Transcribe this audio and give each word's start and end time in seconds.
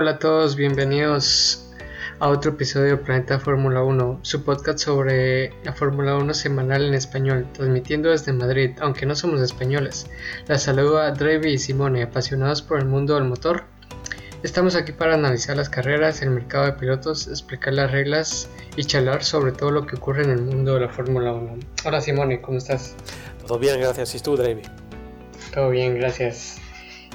Hola 0.00 0.12
a 0.12 0.18
todos, 0.20 0.54
bienvenidos 0.54 1.66
a 2.20 2.28
otro 2.28 2.52
episodio 2.52 2.90
de 2.90 2.96
Planeta 2.98 3.40
Fórmula 3.40 3.82
1, 3.82 4.20
su 4.22 4.44
podcast 4.44 4.78
sobre 4.78 5.52
la 5.64 5.72
Fórmula 5.72 6.14
1 6.14 6.34
semanal 6.34 6.84
en 6.84 6.94
español, 6.94 7.48
transmitiendo 7.52 8.10
desde 8.10 8.32
Madrid, 8.32 8.76
aunque 8.80 9.06
no 9.06 9.16
somos 9.16 9.40
españoles. 9.40 10.06
La 10.46 10.56
saludo 10.56 11.00
a 11.00 11.10
Drevi 11.10 11.54
y 11.54 11.58
Simone, 11.58 12.04
apasionados 12.04 12.62
por 12.62 12.78
el 12.78 12.84
mundo 12.84 13.16
del 13.16 13.24
motor. 13.24 13.64
Estamos 14.44 14.76
aquí 14.76 14.92
para 14.92 15.14
analizar 15.14 15.56
las 15.56 15.68
carreras, 15.68 16.22
el 16.22 16.30
mercado 16.30 16.66
de 16.66 16.74
pilotos, 16.74 17.26
explicar 17.26 17.72
las 17.74 17.90
reglas 17.90 18.48
y 18.76 18.84
charlar 18.84 19.24
sobre 19.24 19.50
todo 19.50 19.72
lo 19.72 19.84
que 19.84 19.96
ocurre 19.96 20.22
en 20.22 20.30
el 20.30 20.42
mundo 20.42 20.74
de 20.74 20.80
la 20.82 20.90
Fórmula 20.90 21.32
1. 21.32 21.56
Hola 21.84 22.00
Simone, 22.00 22.40
¿cómo 22.40 22.58
estás? 22.58 22.94
Todo 23.44 23.58
bien, 23.58 23.80
gracias. 23.80 24.14
¿Y 24.14 24.20
tú, 24.20 24.36
Drevi? 24.36 24.62
Todo 25.52 25.70
bien, 25.70 25.96
gracias. 25.96 26.60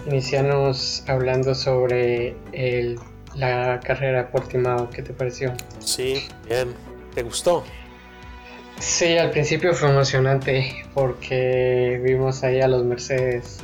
Iniciamos 0.05 1.03
hablando 1.07 1.55
sobre 1.55 2.35
el, 2.51 2.99
la 3.35 3.79
carrera 3.79 4.23
de 4.23 4.23
Portimao. 4.25 4.89
¿Qué 4.89 5.01
te 5.01 5.13
pareció? 5.13 5.53
Sí, 5.79 6.27
bien. 6.47 6.73
¿Te 7.15 7.23
gustó? 7.23 7.63
Sí, 8.79 9.17
al 9.17 9.31
principio 9.31 9.73
fue 9.73 9.89
emocionante 9.89 10.83
porque 10.93 12.01
vimos 12.03 12.43
ahí 12.43 12.59
a 12.59 12.67
los 12.67 12.83
Mercedes 12.83 13.59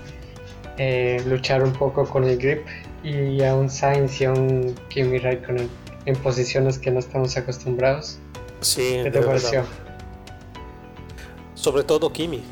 eh, 0.77 1.21
luchar 1.27 1.63
un 1.63 1.73
poco 1.73 2.05
con 2.05 2.23
el 2.23 2.37
grip 2.37 2.65
y 3.03 3.43
a 3.43 3.53
un 3.55 3.69
Sainz 3.69 4.21
y 4.21 4.25
a 4.25 4.31
un 4.31 4.75
Kimi 4.89 5.17
Raikkonen 5.17 5.69
en 6.05 6.15
posiciones 6.17 6.79
que 6.79 6.89
no 6.91 6.99
estamos 6.99 7.35
acostumbrados. 7.35 8.19
Sí, 8.61 9.01
¿Qué 9.03 9.11
te 9.11 9.21
pareció? 9.21 9.65
Sobre 11.53 11.83
todo 11.83 12.11
Kimi. 12.13 12.43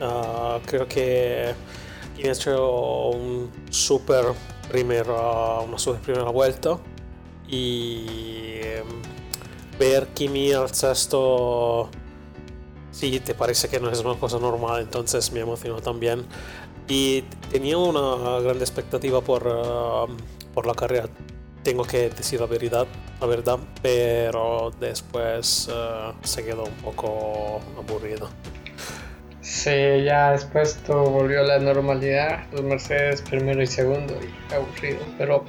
Uh, 0.00 0.60
creo 0.66 0.86
que 0.88 1.52
Kimi 2.16 2.28
hecho 2.30 3.10
un 3.10 3.50
super 3.70 4.24
primera, 4.68 5.60
una 5.60 5.78
super 5.78 6.00
primera 6.00 6.30
vuelta 6.30 6.78
y 7.48 8.58
um, 8.82 9.78
ver 9.78 10.08
Kimi 10.08 10.52
al 10.52 10.74
sexto 10.74 11.88
sí 12.90 13.20
te 13.20 13.34
parece 13.34 13.68
que 13.68 13.78
no 13.78 13.90
es 13.90 14.00
una 14.00 14.18
cosa 14.18 14.38
normal 14.38 14.82
entonces 14.82 15.30
me 15.32 15.40
emocionó 15.40 15.80
también. 15.80 16.24
Y 16.88 17.22
tenía 17.50 17.76
una 17.78 18.38
gran 18.40 18.58
expectativa 18.58 19.20
por, 19.20 19.46
uh, 19.46 20.52
por 20.54 20.66
la 20.66 20.74
carrera 20.74 21.08
tengo 21.62 21.82
que 21.82 22.10
decir 22.10 22.40
la 22.40 22.46
verdad, 22.46 22.86
la 23.20 23.26
verdad 23.26 23.58
pero 23.82 24.70
después 24.78 25.68
uh, 25.68 26.14
se 26.24 26.44
quedó 26.44 26.62
un 26.62 26.76
poco 26.76 27.60
aburrido 27.76 28.28
Sí, 29.66 30.04
ya 30.04 30.30
después 30.30 30.76
todo 30.86 31.10
volvió 31.10 31.40
a 31.40 31.42
la 31.42 31.58
normalidad. 31.58 32.44
Los 32.52 32.62
Mercedes 32.62 33.20
primero 33.20 33.60
y 33.60 33.66
segundo 33.66 34.14
y 34.22 34.54
aburrido. 34.54 35.00
Pero, 35.18 35.44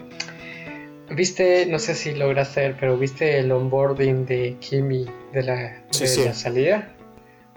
viste, 1.12 1.68
no 1.68 1.78
sé 1.78 1.94
si 1.94 2.16
lograste 2.16 2.62
ver, 2.62 2.78
pero 2.80 2.98
viste 2.98 3.38
el 3.38 3.52
onboarding 3.52 4.26
de 4.26 4.58
Kimi 4.60 5.06
de 5.34 5.44
la, 5.44 5.84
de 6.00 6.26
la 6.26 6.34
salida. 6.34 6.92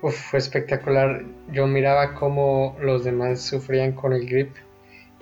Uf, 0.03 0.15
fue 0.15 0.39
espectacular. 0.39 1.23
Yo 1.51 1.67
miraba 1.67 2.13
cómo 2.13 2.77
los 2.79 3.05
demás 3.05 3.41
sufrían 3.41 3.93
con 3.93 4.13
el 4.13 4.29
grip. 4.29 4.55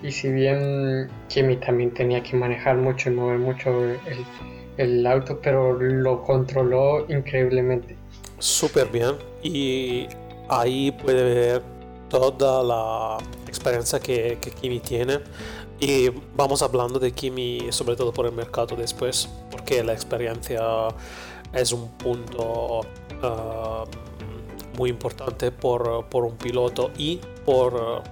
Y 0.02 0.10
si 0.10 0.32
bien 0.32 1.08
Kimi 1.28 1.54
también 1.58 1.94
tenía 1.94 2.20
que 2.20 2.34
manejar 2.34 2.78
mucho 2.78 3.10
y 3.10 3.12
mover 3.12 3.38
mucho 3.38 3.84
el, 3.84 4.24
el 4.76 5.06
auto, 5.06 5.38
pero 5.40 5.72
lo 5.74 6.20
controló 6.20 7.06
increíblemente. 7.08 7.94
Súper 8.40 8.88
bien. 8.88 9.14
Y 9.40 10.08
ahí 10.48 10.90
puede 10.90 11.22
ver 11.22 11.62
toda 12.08 12.62
la 12.62 13.18
experiencia 13.46 14.00
que, 14.00 14.38
Kimi 14.60 14.80
tiene. 14.80 15.20
Y 15.80 16.08
vamos 16.34 16.62
hablando 16.62 16.98
de 16.98 17.12
Kimi 17.12 17.70
sobre 17.70 17.94
todo 17.94 18.12
por 18.12 18.26
el 18.26 18.32
mercado 18.32 18.74
después 18.74 19.28
porque 19.50 19.84
la 19.84 19.92
experiencia 19.92 20.60
es 21.52 21.70
un 21.70 21.88
punto 21.92 22.80
uh, 22.80 23.84
muy 24.76 24.90
importante 24.90 25.52
por, 25.52 26.04
un 26.12 26.36
piloto 26.36 26.90
y 26.98 27.20
por 27.44 28.02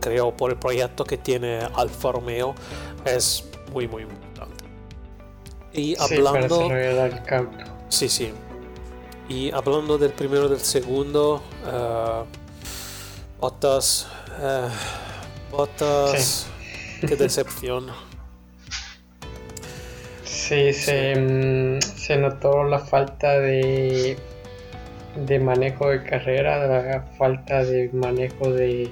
creo 0.00 0.36
por 0.36 0.50
el 0.50 0.56
proyecto 0.56 1.04
que 1.04 1.16
tiene 1.16 1.60
Alfa 1.76 2.10
Romeo 2.10 2.56
es 3.04 3.48
muy 3.72 3.86
muy 3.86 4.02
importante. 4.02 4.64
Y 5.72 5.94
hablando 5.96 6.68
sí 7.88 8.08
sí 8.08 8.32
y 9.28 9.50
hablando 9.50 9.98
del 9.98 10.12
primero 10.12 10.48
del 10.48 10.60
segundo, 10.60 11.42
uh, 11.66 12.24
Bottas, 13.40 14.08
uh, 14.40 15.54
Bottas, 15.54 16.46
qué 17.06 17.14
decepción. 17.14 17.88
Sí, 20.24 20.72
se, 20.72 21.14
mm, 21.14 21.80
se, 21.80 22.16
notó 22.16 22.64
la 22.64 22.78
falta 22.78 23.38
de, 23.38 24.16
de 25.26 25.38
manejo 25.38 25.90
de 25.90 26.02
carrera, 26.04 26.66
la 26.66 27.02
falta 27.18 27.64
de 27.64 27.90
manejo 27.92 28.50
de, 28.50 28.90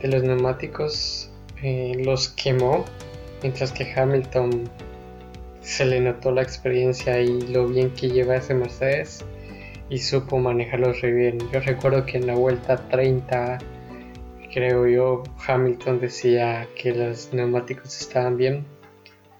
de 0.00 0.08
los 0.08 0.22
neumáticos, 0.22 1.30
eh, 1.62 1.92
los 2.02 2.28
quemó, 2.28 2.86
mientras 3.42 3.72
que 3.72 3.92
Hamilton 3.94 4.70
se 5.60 5.84
le 5.84 6.00
notó 6.00 6.30
la 6.30 6.42
experiencia 6.42 7.20
y 7.20 7.42
lo 7.42 7.66
bien 7.68 7.90
que 7.90 8.08
lleva 8.08 8.36
ese 8.36 8.54
Mercedes 8.54 9.24
y 9.88 9.98
supo 9.98 10.38
manejarlos 10.38 11.00
re 11.00 11.12
bien. 11.12 11.38
Yo 11.52 11.60
recuerdo 11.60 12.06
que 12.06 12.18
en 12.18 12.26
la 12.26 12.34
vuelta 12.34 12.76
30, 12.88 13.58
creo 14.52 14.86
yo, 14.86 15.22
Hamilton 15.46 16.00
decía 16.00 16.68
que 16.74 16.92
los 16.92 17.32
neumáticos 17.32 18.00
estaban 18.00 18.36
bien, 18.36 18.66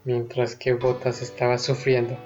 mientras 0.04 0.54
que 0.56 0.74
Bottas 0.74 1.22
estaba 1.22 1.58
sufriendo. 1.58 2.16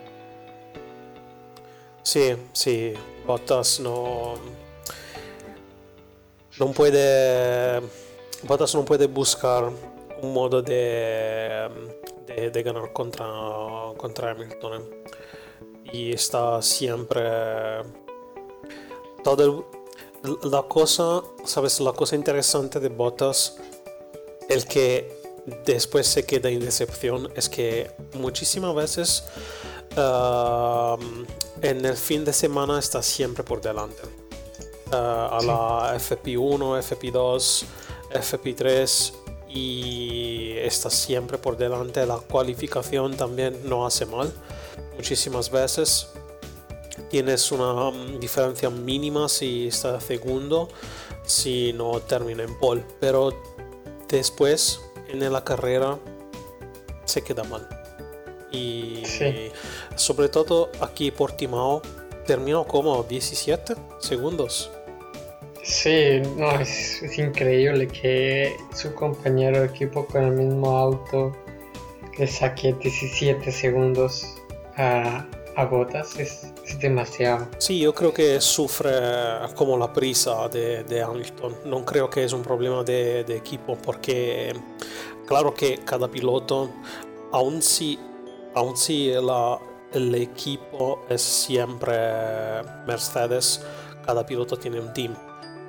Sí, 2.02 2.34
sí, 2.52 2.94
Bottas 3.26 3.80
no. 3.80 4.34
No 6.58 6.72
puede. 6.72 7.80
Bottas 8.42 8.74
no 8.74 8.84
puede 8.84 9.06
buscar 9.06 9.70
un 10.22 10.32
modo 10.32 10.62
de, 10.62 11.68
de, 12.26 12.50
de 12.50 12.62
ganar 12.62 12.92
contra, 12.92 13.26
contra 13.96 14.32
Hamilton. 14.32 14.82
Y 15.92 16.12
está 16.12 16.60
siempre 16.60 17.20
la 20.42 20.62
cosa, 20.62 21.22
sabes, 21.44 21.80
la 21.80 21.92
cosa 21.92 22.16
interesante 22.16 22.80
de 22.80 22.88
Bottas, 22.88 23.56
el 24.48 24.66
que 24.66 25.16
después 25.66 26.06
se 26.06 26.24
queda 26.24 26.48
en 26.48 26.60
decepción, 26.60 27.30
es 27.34 27.48
que 27.48 27.90
muchísimas 28.14 28.74
veces 28.74 29.24
en 31.62 31.84
el 31.84 31.96
fin 31.96 32.24
de 32.24 32.32
semana 32.32 32.78
está 32.78 33.02
siempre 33.02 33.42
por 33.44 33.60
delante. 33.60 34.02
Uh, 34.90 34.94
a 34.94 35.38
la 35.42 35.98
FP1, 35.98 36.80
FP2, 36.80 37.64
FP3 38.10 39.12
y 39.50 40.52
está 40.58 40.88
siempre 40.88 41.36
por 41.36 41.58
delante. 41.58 42.06
La 42.06 42.16
cualificación 42.16 43.14
también 43.16 43.68
no 43.68 43.86
hace 43.86 44.06
mal 44.06 44.32
muchísimas 44.96 45.50
veces 45.50 46.08
tienes 47.10 47.50
una 47.52 47.88
um, 47.88 48.18
diferencia 48.20 48.70
mínima 48.70 49.28
si 49.28 49.68
está 49.68 50.00
segundo, 50.00 50.68
si 51.24 51.72
no 51.72 52.00
termina 52.00 52.42
en 52.42 52.58
pole, 52.58 52.84
pero 53.00 53.32
después 54.08 54.80
en 55.08 55.32
la 55.32 55.44
carrera 55.44 55.98
se 57.04 57.22
queda 57.22 57.44
mal. 57.44 57.66
Y 58.50 59.02
sobre 59.96 60.28
todo 60.28 60.70
aquí 60.80 61.10
Portimao 61.10 61.82
terminó 62.26 62.66
como 62.66 63.02
17 63.02 63.74
segundos. 64.00 64.70
Sí, 65.62 66.22
no, 66.36 66.58
es, 66.60 67.02
increíble 67.18 67.88
que 67.88 68.56
su 68.74 68.94
compañero 68.94 69.60
de 69.60 69.66
equipo 69.66 70.06
con 70.06 70.24
el 70.24 70.32
mismo 70.32 70.78
auto 70.78 71.36
le 72.18 72.26
saque 72.26 72.72
17 72.72 73.52
segundos 73.52 74.24
a, 74.76 75.26
a 75.56 75.64
botas. 75.66 76.18
Es, 76.18 76.54
es 76.68 76.78
demasiado. 76.78 77.48
Sí, 77.58 77.80
yo 77.80 77.94
creo 77.94 78.12
que 78.12 78.40
sufre 78.40 78.90
como 79.54 79.76
la 79.76 79.92
prisa 79.92 80.48
de, 80.48 80.84
de 80.84 81.02
Hamilton. 81.02 81.56
No 81.64 81.84
creo 81.84 82.10
que 82.10 82.24
es 82.24 82.32
un 82.32 82.42
problema 82.42 82.84
de, 82.84 83.24
de, 83.24 83.36
equipo 83.36 83.76
porque 83.76 84.52
claro 85.26 85.54
que 85.54 85.78
cada 85.78 86.08
piloto, 86.08 86.70
aun 87.32 87.62
si, 87.62 87.98
aun 88.54 88.76
si 88.76 89.12
la, 89.12 89.58
el 89.92 90.14
equipo 90.14 91.04
es 91.08 91.22
siempre 91.22 91.96
Mercedes, 92.86 93.64
cada 94.04 94.24
piloto 94.24 94.56
tiene 94.56 94.80
un 94.80 94.92
team. 94.92 95.14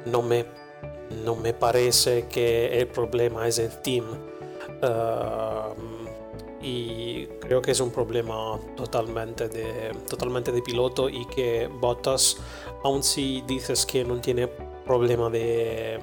No 0.06 0.22
me, 0.22 0.46
no 1.24 1.36
me 1.36 1.54
parece 1.54 2.28
que 2.28 2.80
el 2.80 2.88
problema 2.88 3.48
es 3.48 3.60
el 3.60 3.82
team. 3.82 4.06
Uh, 4.82 5.99
y 6.62 7.26
creo 7.40 7.62
que 7.62 7.72
es 7.72 7.80
un 7.80 7.92
problema 7.92 8.60
totalmente 8.76 9.48
de, 9.48 9.92
totalmente 10.10 10.52
de 10.52 10.62
piloto 10.62 11.10
y 11.10 11.26
que 11.26 11.68
Bottas, 11.68 12.38
aun 12.84 13.04
si 13.04 13.42
dices 13.48 13.86
que 13.86 14.04
no 14.04 14.20
tiene 14.20 14.48
problema 14.48 15.30
de, 15.30 16.00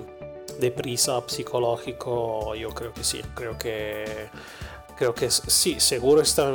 de 0.59 0.71
prisa 0.71 1.23
psicológico, 1.27 2.55
yo 2.55 2.71
creo 2.71 2.93
que 2.93 3.05
sí, 3.05 3.21
creo 3.35 3.59
que 3.59 4.31
creo 4.97 5.15
que 5.15 5.31
sí, 5.31 5.79
seguro 5.79 6.23
está. 6.23 6.53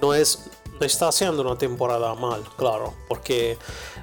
No 0.00 0.14
es. 0.14 0.50
Está 0.80 1.08
haciendo 1.08 1.42
una 1.42 1.58
temporada 1.58 2.14
mal, 2.14 2.42
claro, 2.56 2.94
porque 3.06 3.58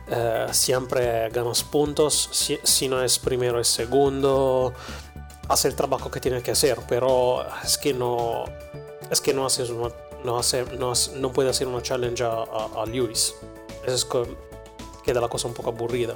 eh, 0.09 0.47
siempre 0.51 1.27
ganas 1.29 1.63
puntos, 1.63 2.29
si, 2.63 2.87
no 2.87 3.01
es 3.01 3.17
primero 3.17 3.59
es 3.59 3.67
segundo, 3.67 4.75
hace 5.47 5.67
el 5.67 5.75
trabajo 5.75 6.11
que 6.11 6.19
tiene 6.19 6.41
que 6.41 6.51
hacer, 6.51 6.77
pero 6.87 7.45
es 7.63 7.77
que 7.77 7.93
no, 7.93 8.45
es 9.09 9.21
que 9.21 9.33
no 9.33 9.45
haces 9.45 9.71
no, 10.23 10.37
hace, 10.37 10.65
no, 10.77 10.93
no 11.15 11.31
puede 11.31 11.49
hacer 11.49 11.67
una 11.67 11.81
challenge 11.81 12.23
a, 12.23 12.43
a, 12.75 12.85
Lewis. 12.85 13.35
Eso 13.85 13.95
es 13.95 14.05
que 14.05 14.23
queda 15.05 15.21
la 15.21 15.29
cosa 15.29 15.47
un 15.47 15.53
poco 15.53 15.69
aburrida. 15.69 16.15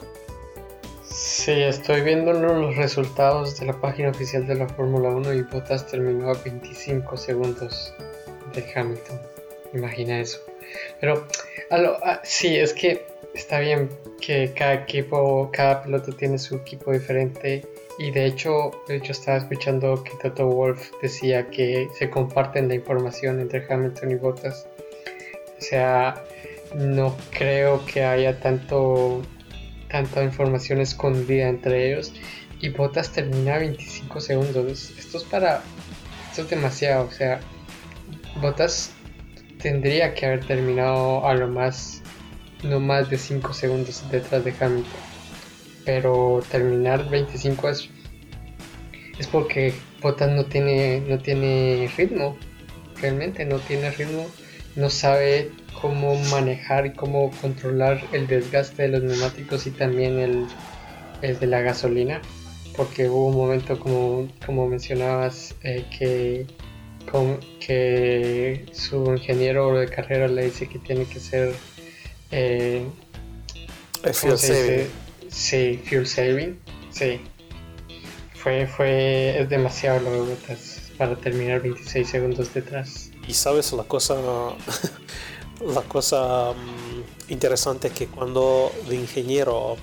Sí, 1.03 1.51
estoy 1.51 2.01
viendo 2.01 2.33
los 2.33 2.75
resultados 2.75 3.59
de 3.59 3.65
la 3.65 3.79
página 3.79 4.09
oficial 4.09 4.47
de 4.47 4.55
la 4.55 4.67
Fórmula 4.67 5.09
1 5.09 5.33
y 5.33 5.41
Bottas 5.43 5.85
terminó 5.87 6.29
a 6.29 6.33
25 6.33 7.17
segundos 7.17 7.93
de 8.53 8.65
Hamilton. 8.73 9.19
Imagina 9.73 10.19
eso. 10.19 10.39
Pero, 10.99 11.27
ah, 11.69 12.21
sí, 12.23 12.55
es 12.55 12.73
que 12.73 13.05
está 13.33 13.59
bien 13.59 13.89
que 14.19 14.53
cada 14.53 14.73
equipo, 14.73 15.49
cada 15.51 15.83
piloto 15.83 16.13
tiene 16.13 16.37
su 16.37 16.55
equipo 16.55 16.91
diferente. 16.91 17.65
Y 17.97 18.11
de 18.11 18.25
hecho, 18.25 18.71
yo 18.87 19.11
estaba 19.11 19.37
escuchando 19.37 20.03
que 20.03 20.11
Toto 20.21 20.47
Wolf 20.47 20.91
decía 21.01 21.49
que 21.49 21.89
se 21.97 22.09
comparten 22.09 22.67
la 22.67 22.75
información 22.75 23.39
entre 23.39 23.65
Hamilton 23.69 24.11
y 24.11 24.15
Bottas. 24.15 24.67
O 25.57 25.61
sea, 25.61 26.23
no 26.75 27.15
creo 27.31 27.85
que 27.85 28.03
haya 28.03 28.39
tanto 28.39 29.21
tanta 29.89 30.23
información 30.23 30.79
escondida 30.79 31.49
entre 31.49 31.91
ellos 31.91 32.13
y 32.61 32.69
Botas 32.69 33.11
termina 33.11 33.57
25 33.57 34.21
segundos. 34.21 34.91
Esto 34.97 35.17
es 35.17 35.23
para. 35.25 35.61
Esto 36.29 36.43
es 36.43 36.49
demasiado. 36.49 37.07
O 37.07 37.11
sea, 37.11 37.39
Botas 38.39 38.91
tendría 39.61 40.13
que 40.13 40.27
haber 40.27 40.45
terminado 40.45 41.25
a 41.27 41.33
lo 41.33 41.47
más. 41.47 42.01
No 42.63 42.79
más 42.79 43.09
de 43.09 43.17
5 43.17 43.53
segundos 43.53 44.03
detrás 44.11 44.43
de 44.45 44.53
Hamilton. 44.59 45.10
Pero 45.85 46.43
terminar 46.51 47.09
25 47.09 47.69
es. 47.69 47.89
Es 49.17 49.27
porque 49.27 49.73
Botas 50.01 50.31
no 50.31 50.45
tiene, 50.45 51.01
no 51.07 51.19
tiene 51.19 51.89
ritmo. 51.97 52.37
Realmente 53.01 53.45
no 53.45 53.59
tiene 53.59 53.91
ritmo. 53.91 54.25
No 54.75 54.89
sabe 54.89 55.51
cómo 55.81 56.15
manejar 56.29 56.85
y 56.85 56.93
cómo 56.93 57.31
controlar 57.41 58.01
el 58.11 58.27
desgaste 58.27 58.83
de 58.83 58.89
los 58.89 59.03
neumáticos 59.03 59.67
y 59.67 59.71
también 59.71 60.19
el, 60.19 60.47
de 61.21 61.47
la 61.47 61.61
gasolina 61.61 62.21
porque 62.75 63.09
hubo 63.09 63.27
un 63.27 63.35
momento 63.35 63.79
como, 63.79 64.27
como 64.45 64.67
mencionabas 64.67 65.55
eh, 65.63 65.85
que, 65.97 66.47
que 67.59 68.65
su 68.71 69.05
ingeniero 69.13 69.77
de 69.77 69.87
carrera 69.87 70.27
le 70.27 70.45
dice 70.45 70.67
que 70.67 70.79
tiene 70.79 71.05
que 71.05 71.19
ser 71.19 71.53
eh. 72.31 72.85
Sí, 75.31 75.81
fuel 75.87 76.05
saving. 76.05 76.59
Sí. 76.91 77.21
Fue, 78.35 78.67
fue, 78.67 79.39
es 79.39 79.49
demasiado 79.49 79.99
lo 80.01 80.25
para 80.97 81.15
terminar 81.15 81.61
26 81.61 82.07
segundos 82.07 82.53
detrás. 82.53 83.11
Y 83.27 83.33
sabes 83.33 83.71
la 83.73 83.83
cosa 83.83 84.15
la 85.65 85.81
cosa 85.83 86.53
mm, 86.53 87.31
interesante 87.31 87.87
es 87.87 87.93
que 87.93 88.07
cuando 88.07 88.71
el 88.87 88.93
ingeniero 88.93 89.77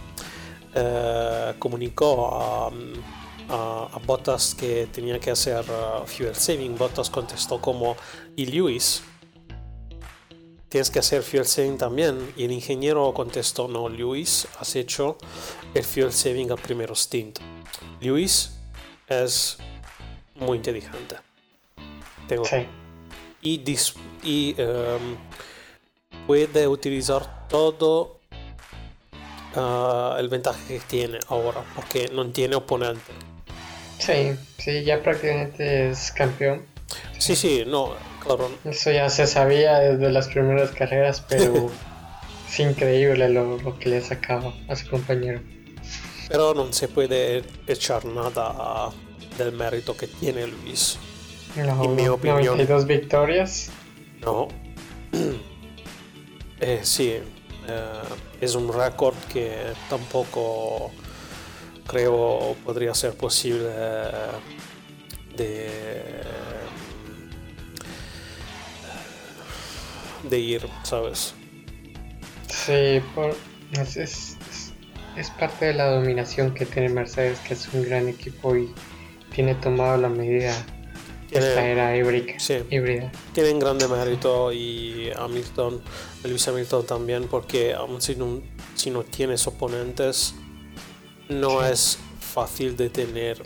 eh, 0.75 1.55
comunicó 1.59 2.35
a, 2.35 2.71
a, 3.49 3.99
Bottas 4.05 4.55
que 4.55 4.89
tenía 4.93 5.19
que 5.19 5.31
hacer 5.31 5.65
uh, 5.65 6.07
fuel 6.07 6.35
saving, 6.35 6.77
Bottas 6.77 7.11
contestó 7.11 7.61
como, 7.61 7.97
y 8.37 8.47
Lewis, 8.47 9.03
tienes 10.69 10.91
que 10.91 10.99
hacer 10.99 11.23
fuel 11.23 11.47
saving 11.47 11.79
también. 11.79 12.33
Y 12.37 12.45
el 12.45 12.53
ingeniero 12.53 13.13
contestó, 13.15 13.69
no, 13.69 13.89
Lewis, 13.89 14.47
has 14.59 14.77
hecho 14.77 15.19
el 15.75 15.85
fuel 15.85 16.13
saving 16.13 16.51
al 16.51 16.59
primer 16.59 16.95
stint. 16.97 17.39
Lewis 18.01 18.53
es 19.09 19.59
muy 20.35 20.57
inteligente. 20.59 21.17
Tengo. 22.27 22.45
Y, 23.41 23.63
y 24.23 24.55
um, 24.61 25.17
puede 26.27 26.67
utilizar 26.67 27.49
todo 27.49 28.19
uh, 29.57 30.19
el 30.19 30.29
ventaja 30.29 30.59
que 30.67 30.81
tiene 30.81 31.19
ahora, 31.29 31.65
porque 31.75 32.11
no 32.13 32.29
tiene 32.31 32.57
oponente. 32.57 33.13
Sí, 33.99 34.37
sí, 34.59 34.85
ya 34.85 35.03
prácticamente 35.03 35.91
es 35.91 36.13
campeón. 36.13 36.67
Sí, 37.19 37.35
sí, 37.35 37.65
no, 37.67 37.95
Eso 38.65 38.91
ya 38.91 39.09
se 39.11 39.27
sabía 39.27 39.79
desde 39.79 40.11
las 40.11 40.29
primeras 40.29 40.71
carreras, 40.71 41.25
pero 41.29 41.71
es 42.49 42.61
increíble 42.61 43.29
lo, 43.29 43.79
que 43.79 43.89
le 43.89 44.01
sacaba 44.01 44.53
a 44.69 44.77
su 44.77 44.89
compañero. 44.89 45.41
Pero 46.29 46.55
no 46.55 46.73
se 46.73 46.89
puede 46.89 47.43
echar 47.67 48.05
nada 48.05 48.91
del 49.39 49.53
mérito 49.53 49.97
que 49.97 50.07
tiene 50.07 50.47
Luis. 50.47 50.99
No, 51.57 51.85
en 51.85 51.97
mi 51.97 52.09
opinión. 52.09 52.45
92 52.45 52.87
victorias. 52.87 53.71
No. 54.21 54.49
Eh, 56.61 56.81
sí, 56.83 57.11
eh, 57.11 57.23
es 58.41 58.57
un 58.57 58.73
récord 58.73 59.15
que 59.33 59.55
tampoco 59.89 60.91
creo 61.87 62.57
podría 62.65 62.95
ser 62.95 63.15
posible 63.15 63.69
de, 65.37 65.71
de 70.25 70.39
ir, 70.39 70.69
¿sabes? 70.83 71.35
Sí, 72.49 73.03
es, 73.73 73.97
es, 75.17 75.31
parte 75.39 75.67
de 75.67 75.75
la 75.75 75.91
dominación 75.91 76.55
que 76.55 76.67
tiene 76.67 76.89
Mercedes, 76.89 77.39
que 77.41 77.55
es 77.55 77.69
un 77.73 77.85
gran 77.85 78.09
equipo 78.09 78.57
y 78.57 78.73
tiene 79.35 79.55
tomado 79.57 79.97
la 79.97 80.09
medida 80.09 80.55
esta 81.31 81.67
era 81.67 81.97
híbrida. 81.97 83.11
Tienen 83.35 83.59
grande 83.59 83.87
mérito 83.87 84.53
y 84.53 85.11
Hamilton, 85.15 85.83
Lewis 86.25 86.49
Hamilton 86.49 86.87
también, 86.87 87.29
porque 87.29 87.75
aún 87.75 88.01
si 88.01 88.17
no, 88.17 88.41
si 88.75 88.91
no 88.91 89.03
tienes 89.03 89.47
oponentes, 89.47 90.35
no 91.29 91.65
es 91.65 91.99
fácil 92.21 92.77
de 92.77 92.89
tener 92.89 93.43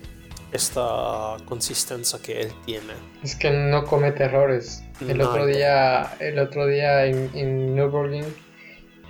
esta 0.52 1.36
consistencia 1.46 2.20
que 2.20 2.42
él 2.42 2.52
tiene. 2.64 2.92
Es 3.22 3.34
que 3.34 3.50
no 3.50 3.84
comete 3.84 4.24
errores. 4.24 4.84
El 5.08 5.20
otro 5.20 5.46
día, 5.46 6.14
el 6.20 6.38
otro 6.38 6.66
día 6.66 7.06
en, 7.06 7.30
en 7.34 7.74
Nürburgring, 7.74 8.26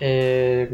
eh, 0.00 0.68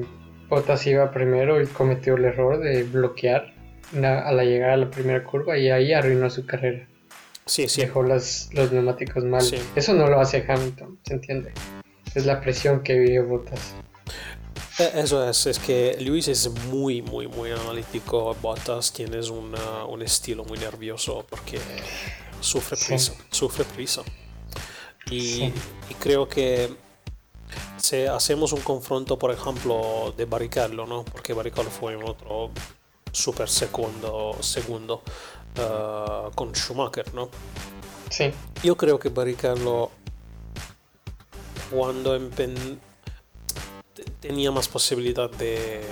Bottas 0.49 0.87
iba 0.87 1.11
primero 1.11 1.61
y 1.61 1.67
cometió 1.67 2.15
el 2.15 2.25
error 2.25 2.59
de 2.59 2.83
bloquear 2.85 3.53
a 3.95 4.33
la 4.33 4.45
llegada 4.45 4.75
a 4.75 4.77
la 4.79 4.91
primera 4.91 5.23
curva 5.23 5.59
y 5.59 5.69
ahí 5.71 5.93
arruinó 5.93 6.31
su 6.31 6.47
carrera. 6.47 6.89
Sí, 7.45 7.69
sí. 7.69 7.83
Dejó 7.83 8.03
los, 8.03 8.49
neumáticos 8.53 9.25
mal. 9.25 9.45
Eso 9.75 9.95
no 9.95 10.07
lo 10.07 10.21
hace 10.21 10.45
Hamilton, 10.47 10.99
¿se 11.07 11.15
entiende? 11.15 11.53
Es 12.15 12.27
la 12.27 12.41
presión 12.41 12.83
que 12.83 12.99
vive 12.99 13.21
Bottas. 13.21 13.75
Eh, 14.79 14.91
eso 14.95 15.29
es, 15.29 15.47
es 15.47 15.59
que 15.59 15.97
Luis 16.01 16.29
es 16.29 16.49
muy, 16.71 17.03
muy, 17.03 17.27
muy 17.27 17.51
analítico. 17.51 18.35
Bottas 18.41 18.93
tiene 18.93 19.21
un 19.31 20.03
estilo 20.03 20.45
muy 20.45 20.59
nervioso 20.59 21.27
porque 21.29 21.59
sufre 22.41 22.77
prisa. 22.87 23.15
Sufre 23.31 23.65
prisa. 23.65 24.03
Y, 25.11 25.45
y, 25.89 25.95
creo 25.99 26.29
que 26.29 26.71
si 27.77 28.05
hacemos 28.05 28.53
un 28.53 28.61
confronto, 28.61 29.19
por 29.19 29.31
ejemplo, 29.31 30.13
de 30.17 30.25
Barrichello, 30.25 30.87
¿no? 30.87 31.05
Porque 31.05 31.33
Barrichello 31.33 31.71
fue 31.71 31.97
un 31.97 32.05
otro 32.09 32.51
super 33.13 33.49
segundo, 33.49 34.37
segundo 34.41 35.03
uh, 35.57 36.31
con 36.35 36.55
Schumacher, 36.55 37.15
¿no? 37.15 37.29
Sí. 38.11 38.33
Io 38.63 38.77
credo 38.77 38.99
che 38.99 39.11
Barrichello 39.11 39.91
cuando 41.71 42.19
tenía 44.21 44.51
más 44.51 44.69
posibilidad 44.69 45.31
de 45.31 45.83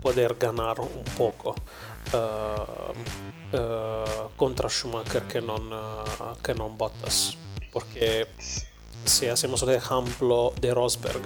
poder 0.00 0.36
ganar 0.38 0.80
un 0.80 1.04
poco 1.16 1.54
uh, 2.12 3.56
uh, 3.56 4.30
contra 4.36 4.68
Schumacher 4.68 5.22
que 5.24 5.40
uh, 5.40 6.36
que 6.42 6.54
non 6.54 6.76
Bottas. 6.76 7.36
Porque 7.78 8.26
si 9.04 9.26
hacemos 9.28 9.62
el 9.62 9.70
ejemplo 9.70 10.52
de 10.60 10.74
Rosberg, 10.74 11.20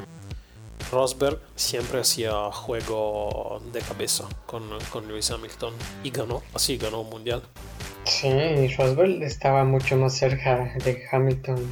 Rosberg 0.90 1.40
siempre 1.56 2.00
hacía 2.00 2.32
juego 2.52 3.62
de 3.72 3.80
cabeza 3.80 4.28
con, 4.44 4.62
con 4.90 5.08
Lewis 5.08 5.30
Hamilton 5.30 5.72
y 6.04 6.10
ganó, 6.10 6.42
así 6.52 6.76
ganó 6.76 7.00
un 7.00 7.08
mundial. 7.08 7.42
Sí, 8.04 8.68
Rosberg 8.76 9.22
estaba 9.22 9.64
mucho 9.64 9.96
más 9.96 10.14
cerca 10.14 10.74
de 10.84 11.02
Hamilton 11.10 11.66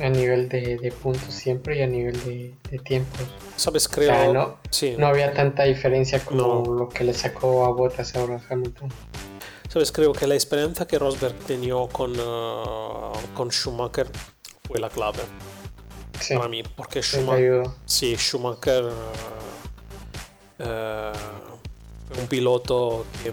a 0.00 0.08
nivel 0.08 0.48
de, 0.48 0.92
puntos 1.00 1.32
siempre 1.32 1.78
y 1.78 1.82
a 1.82 1.86
nivel 1.86 2.20
de, 2.24 2.78
tiempo. 2.80 3.16
Sabes, 3.56 3.88
creo. 3.88 4.32
no, 4.32 4.58
no 4.98 5.06
había 5.06 5.32
tanta 5.32 5.62
diferencia 5.62 6.18
como 6.24 6.74
lo 6.74 6.88
que 6.88 7.04
le 7.04 7.14
sacó 7.14 7.64
a 7.64 7.70
Bottas 7.70 8.16
ahora 8.16 8.36
a 8.36 8.52
Hamilton. 8.52 8.90
Que 9.68 10.26
la 10.26 10.34
experiencia 10.34 10.86
que 10.86 10.98
Rosberg 10.98 11.34
tenía 11.46 11.74
con, 11.92 12.18
uh, 12.18 13.12
con 13.34 13.50
Schumacher 13.50 14.08
fue 14.66 14.80
la 14.80 14.88
clave 14.88 15.20
Sí, 16.20 16.34
para 16.34 16.48
mí, 16.48 16.62
porque 16.62 17.02
Schumacher, 17.02 17.64
sí, 17.84 18.16
Schumacher 18.16 18.84
uh, 18.84 20.62
uh, 20.62 21.16
fue 22.08 22.22
un 22.22 22.26
piloto 22.28 23.04
que 23.22 23.30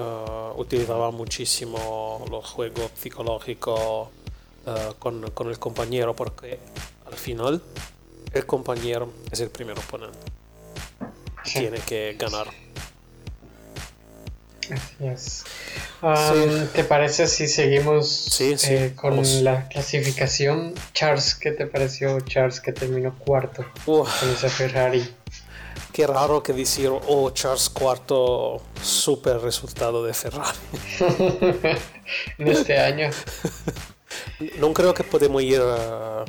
uh, 0.00 0.60
utilizaba 0.60 1.10
muchísimo 1.12 2.24
los 2.30 2.44
juegos 2.46 2.90
psicológicos 2.94 4.08
con, 4.98 5.30
con 5.30 5.48
el 5.48 5.58
compañero, 5.58 6.14
porque 6.14 6.58
al 7.06 7.14
final 7.14 7.62
el 8.34 8.44
compañero 8.44 9.10
es 9.30 9.40
el 9.40 9.48
primer 9.48 9.78
oponente, 9.78 10.18
Sí, 11.44 11.60
tiene 11.60 11.78
que 11.78 12.16
ganar. 12.18 12.48
Así 14.74 14.94
es. 15.00 15.44
Um, 16.02 16.66
¿Te 16.68 16.84
parece 16.84 17.26
si 17.26 17.48
seguimos 17.48 18.08
Sí, 18.08 18.56
sí, 18.56 18.74
eh, 18.74 18.92
con 18.94 19.10
vamos. 19.10 19.28
la 19.42 19.68
clasificación? 19.68 20.74
Charles, 20.94 21.34
¿qué 21.34 21.50
te 21.52 21.66
pareció 21.66 22.20
Charles 22.20 22.60
que 22.60 22.72
terminó 22.72 23.14
cuarto 23.18 23.64
Uf. 23.86 24.20
con 24.20 24.30
esa 24.30 24.48
Ferrari? 24.48 25.08
Qué 25.92 26.06
raro 26.06 26.42
que 26.42 26.52
decir, 26.52 26.90
oh, 26.90 27.30
Charles 27.30 27.70
IV, 27.74 28.60
super 28.82 29.38
resultado 29.40 30.04
de 30.04 30.14
Ferrari. 30.14 30.58
en 32.38 32.48
este 32.48 32.78
año. 32.78 33.10
No 34.58 34.72
creo 34.72 34.94
que 34.94 35.04
podemos 35.04 35.42
ir 35.42 35.60
uh, 35.60 36.24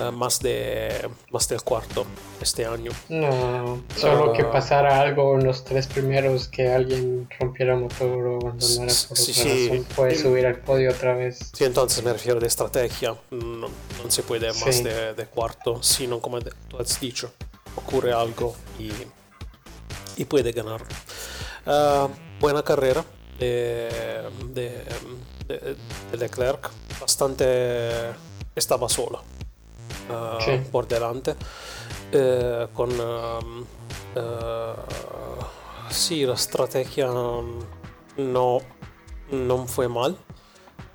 uh, 0.00 0.12
más, 0.12 0.40
de, 0.40 1.08
más 1.30 1.48
del 1.48 1.62
cuarto 1.62 2.04
este 2.40 2.64
año. 2.66 2.90
No, 3.08 3.82
solo 3.96 4.32
que 4.32 4.42
Ah. 4.42 4.50
pasara 4.50 5.00
algo 5.00 5.34
en 5.38 5.44
los 5.44 5.64
tres 5.64 5.86
primeros, 5.86 6.48
que 6.48 6.68
alguien 6.72 7.28
rompiera 7.38 7.76
motor 7.76 8.26
o 8.26 8.36
abandonara 8.40 8.92
por 9.08 9.16
Sí, 9.16 9.32
otra 9.32 9.44
sí. 9.44 9.68
razón, 9.68 9.86
puede 9.96 10.14
subir 10.18 10.46
al 10.46 10.58
podio 10.60 10.90
otra 10.90 11.14
vez. 11.14 11.38
Sí, 11.52 11.64
entonces 11.64 12.02
me 12.04 12.12
refiero 12.12 12.40
de 12.40 12.46
estrategia. 12.46 13.14
No, 13.30 13.68
no 13.68 14.10
se 14.10 14.22
puede 14.22 14.48
más 14.48 14.76
Sí. 14.76 14.82
de, 14.82 15.14
de 15.14 15.26
cuarto, 15.26 15.82
sino 15.82 16.20
como 16.20 16.40
tú 16.40 16.78
has 16.78 16.98
dicho, 17.00 17.32
ocurre 17.76 18.12
algo 18.12 18.54
y, 18.78 18.90
y 20.16 20.24
puede 20.24 20.52
ganar. 20.52 20.82
Ah, 21.66 22.08
buena 22.40 22.62
carrera 22.62 23.04
de, 23.38 23.88
de, 24.52 24.84
de- 25.48 25.76
de 26.10 26.16
Leclerc, 26.16 26.70
bastante 27.00 28.10
estaba 28.54 28.88
sola 28.88 29.20
Sí. 30.40 30.60
por 30.70 30.86
delante. 30.86 31.34
eh, 32.12 32.66
con 32.74 32.90
um, 32.90 33.64
eh, 34.14 34.74
sì, 35.88 36.24
la 36.24 36.34
estrategia 36.34 37.06
no, 37.06 38.60
non 39.30 39.66
fue 39.68 39.88
mal. 39.88 40.16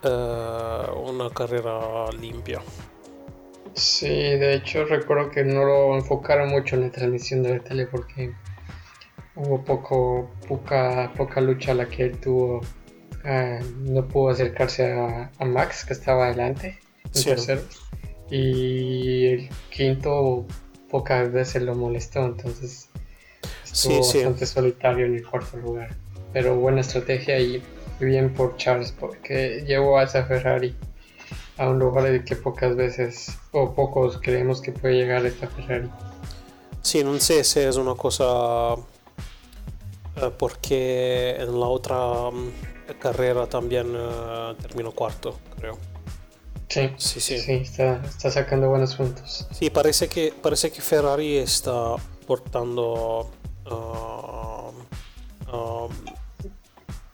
Eh, 0.04 0.90
una 0.96 1.30
carrera 1.32 2.08
limpia. 2.20 2.62
Sí, 3.74 4.08
de 4.10 4.56
hecho 4.56 4.86
recuerdo 4.86 5.30
que 5.32 5.44
no 5.44 5.64
lo 5.66 5.96
enfocaron 5.96 6.50
mucho 6.50 6.76
en 6.76 6.82
la 6.84 6.92
transmisión 6.92 7.44
de 7.44 7.58
la 7.58 7.64
tele 7.64 7.86
porque 7.88 8.34
hubo 9.36 9.64
poco, 9.64 10.32
poca, 10.48 11.14
poca 11.16 11.42
lucha 11.42 11.74
la 11.74 11.88
que 11.88 12.04
él 12.06 12.20
tuvo. 12.20 12.62
No 13.82 14.08
pudo 14.08 14.30
acercarse 14.30 14.94
a, 14.94 15.32
a 15.38 15.46
Max, 15.46 15.84
que 15.86 15.94
estaba 15.94 16.28
adelante, 16.28 16.80
Sí. 17.12 17.26
tercero. 17.26 17.62
Y 18.29 19.25
el 19.27 19.50
quinto 19.69 20.46
pocas 20.89 21.31
veces 21.31 21.62
lo 21.63 21.75
molestó, 21.75 22.25
entonces 22.25 22.89
estuvo 23.63 24.03
Sí, 24.03 24.12
sí. 24.12 24.17
bastante 24.17 24.46
solitario 24.46 25.05
en 25.05 25.15
el 25.15 25.25
cuarto 25.25 25.57
lugar. 25.57 25.96
Pero 26.34 26.55
buena 26.55 26.81
estrategia 26.81 27.39
y 27.39 27.62
bien 28.00 28.34
por 28.34 28.57
Charles 28.57 28.91
porque 28.91 29.63
llevó 29.65 29.98
a 29.98 30.03
esa 30.03 30.25
Ferrari 30.25 30.75
a 31.57 31.69
un 31.69 31.79
lugar 31.79 32.05
en 32.07 32.24
que 32.24 32.36
pocas 32.36 32.75
veces 32.75 33.38
o 33.51 33.74
pocos 33.74 34.19
creemos 34.22 34.62
que 34.62 34.72
puede 34.72 34.96
llegar 34.96 35.25
esta 35.25 35.48
Ferrari. 35.48 35.89
Sì, 36.81 37.03
non 37.03 37.19
so 37.19 37.43
se 37.43 37.67
è 37.67 37.75
una 37.75 37.96
cosa 37.96 38.74
eh, 40.15 40.31
porque 40.38 41.36
en 41.38 41.60
la 41.60 41.65
otra 41.67 42.31
mm, 42.31 42.51
carrera 43.00 43.46
también 43.48 43.93
eh, 43.93 44.55
terminó 44.62 44.91
cuarto, 44.91 45.38
creo. 45.57 45.77
Sí, 46.70 46.94
Sí, 46.98 47.20
sí. 47.22 47.40
sí, 47.40 47.52
está, 47.64 48.02
está 48.06 48.30
sacando 48.30 48.68
buenos 48.70 48.96
puntos. 48.96 49.48
Sì, 49.52 49.70
parece 49.72 50.08
che, 50.08 50.34
parece 50.40 50.70
che 50.70 50.82
Ferrari 50.82 51.46
sta 51.48 51.96
portando 52.26 53.32
uh, 53.70 54.74
um, 55.56 55.92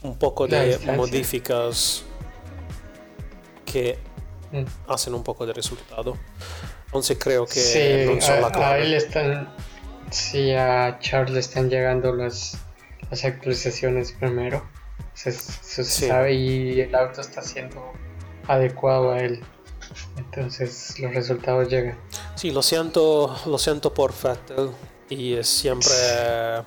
un 0.02 0.18
poco 0.18 0.48
La 0.48 0.64
de 0.64 0.80
modificas 0.96 2.04
que 3.66 3.98
Mm. 4.52 4.66
hacen 4.88 5.16
un 5.16 5.24
poco 5.24 5.48
de 5.48 5.54
resultado. 5.54 6.16
Entonces 6.86 7.18
creo 7.20 7.46
que 7.48 7.60
sí, 7.60 8.06
non 8.06 8.22
sono 8.22 8.42
la 8.42 8.48
a, 8.48 8.50
a 8.50 8.52
clave. 8.54 8.84
él 8.86 8.94
están, 8.94 9.50
sí, 10.12 10.52
a 10.54 11.00
Charles 11.00 11.34
le 11.34 11.40
están 11.40 11.70
llegando 11.72 12.14
las, 12.14 12.58
las 13.10 13.26
actualizaciones 13.26 14.12
primero. 14.12 14.62
Se, 15.16 15.32
se 15.32 15.84
Sí. 15.84 16.06
sabe 16.08 16.34
y 16.36 16.82
el 16.82 16.94
auto 16.94 17.22
está 17.22 17.42
siendo 17.42 17.82
adecuado 18.48 19.12
a 19.12 19.20
él. 19.20 19.42
Entonces 20.18 21.00
los 21.00 21.14
resultados 21.14 21.70
llegan. 21.70 21.98
Sì, 22.36 22.52
lo 22.52 22.62
siento, 22.62 23.36
lo 23.46 23.58
siento 23.58 23.94
por 23.94 24.12
Vettel 24.12 24.70
y 25.10 25.34
es 25.34 25.48
siempre 25.48 25.92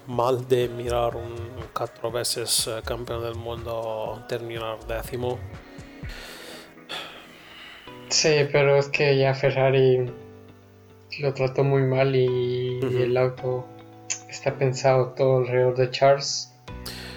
mal 0.07 0.47
de 0.47 0.69
mirar 0.69 1.17
un 1.17 1.35
cuatro 1.73 2.13
veces 2.13 2.69
eh, 2.69 2.81
campeón 2.85 3.23
del 3.23 3.35
mundo 3.35 4.23
terminar 4.29 4.79
décimo. 4.87 5.39
Sí, 8.09 8.47
pero 8.53 8.77
es 8.79 8.89
que 8.89 9.19
ya 9.19 9.35
Ferrari 9.35 10.11
lo 11.19 11.35
trató 11.35 11.65
muy 11.65 11.83
mal 11.83 12.15
y 12.15 12.79
el 12.81 13.17
auto 13.17 13.67
está 14.29 14.55
pensado 14.57 15.09
todo 15.17 15.39
alrededor 15.39 15.77
de 15.77 15.91
Charles. 15.91 16.53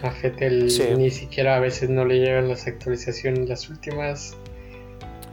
A 0.01 0.11
Fettel 0.11 0.71
Sí. 0.71 0.83
ni 0.97 1.09
siquiera 1.11 1.57
a 1.57 1.59
veces 1.59 1.89
no 1.89 2.05
le 2.05 2.19
llegan 2.19 2.47
las 2.47 2.65
actualizaciones 2.65 3.49
las 3.49 3.69
últimas. 3.69 4.35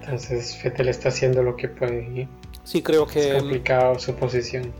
Entonces 0.07 0.57
Fettel 0.57 0.89
está 0.89 1.09
haciendo 1.11 1.43
lo 1.43 1.57
que 1.57 1.69
puede. 1.69 2.03
y 2.03 2.29
Sí, 2.65 2.83
creo 2.83 3.05
Es 3.07 3.13
que 3.13 3.33
complicado 3.39 3.99
su 3.99 4.15
posición. 4.15 4.73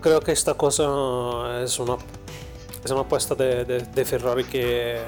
creo 0.00 0.20
que 0.20 0.32
esta 0.32 0.54
cosa 0.54 1.62
es 1.62 1.78
una 1.78 1.96
es 2.84 2.90
una 2.90 3.00
apuesta 3.00 3.34
de, 3.34 3.64
de- 3.64 3.80
de 3.80 4.04
Ferrari 4.04 4.44
que 4.44 4.98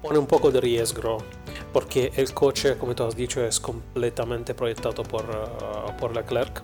pone 0.00 0.18
un 0.18 0.26
poco 0.26 0.50
de 0.50 0.60
riesgo 0.60 1.18
porque 1.72 2.12
el 2.16 2.32
coche, 2.32 2.76
como 2.78 2.94
tú 2.94 3.02
has 3.04 3.16
dicho, 3.16 3.44
es 3.44 3.58
completamente 3.58 4.54
proyectado 4.54 5.02
por, 5.02 5.22
eh, 5.24 5.92
por 5.98 6.14
Leclerc. 6.14 6.62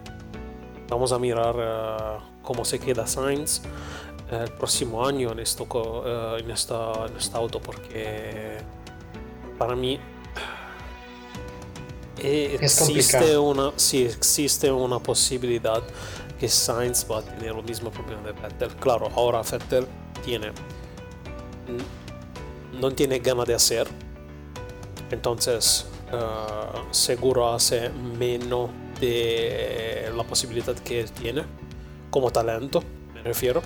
Vamos 0.88 1.10
a 1.12 1.18
mirar 1.18 1.54
eh, 1.58 2.22
cómo 2.42 2.64
se 2.64 2.78
queda 2.78 3.06
Sainz 3.08 3.62
eh, 4.30 4.38
el 4.44 4.52
próximo 4.52 5.04
año 5.04 5.32
en, 5.32 5.40
esto, 5.40 5.66
eh, 6.06 6.36
en, 6.44 6.50
esta, 6.52 7.06
en 7.08 7.16
esta 7.16 7.38
auto 7.38 7.60
porque 7.60 8.58
para 9.58 9.74
mí 9.74 9.98
eh, 12.18 12.58
Es 12.60 12.80
existe 12.80 13.18
complicado. 13.18 13.42
una, 13.42 13.72
sí, 13.76 14.04
existe 14.04 14.70
una 14.70 14.98
posibilidad 14.98 15.82
que 16.38 16.48
Sainz 16.48 17.06
va 17.10 17.18
a 17.18 17.22
tener 17.22 17.54
el 17.54 17.62
mismo 17.62 17.90
problema 17.90 18.22
de 18.22 18.32
Vettel. 18.32 18.74
Claro, 18.76 19.10
ahora 19.14 19.42
Vettel 19.42 19.86
tiene 20.24 20.52
no 22.80 22.90
tiene 22.92 23.18
ganas 23.18 23.46
de 23.46 23.54
hacer, 23.54 23.86
entonces 25.10 25.86
eh, 26.12 26.16
seguro 26.90 27.52
hace 27.52 27.90
menos 27.90 28.70
de 29.00 30.10
la 30.16 30.24
posibilidad 30.24 30.74
que 30.76 31.00
él 31.00 31.12
tiene 31.12 31.44
como 32.10 32.30
talento, 32.30 32.82
me 33.14 33.22
refiero. 33.22 33.62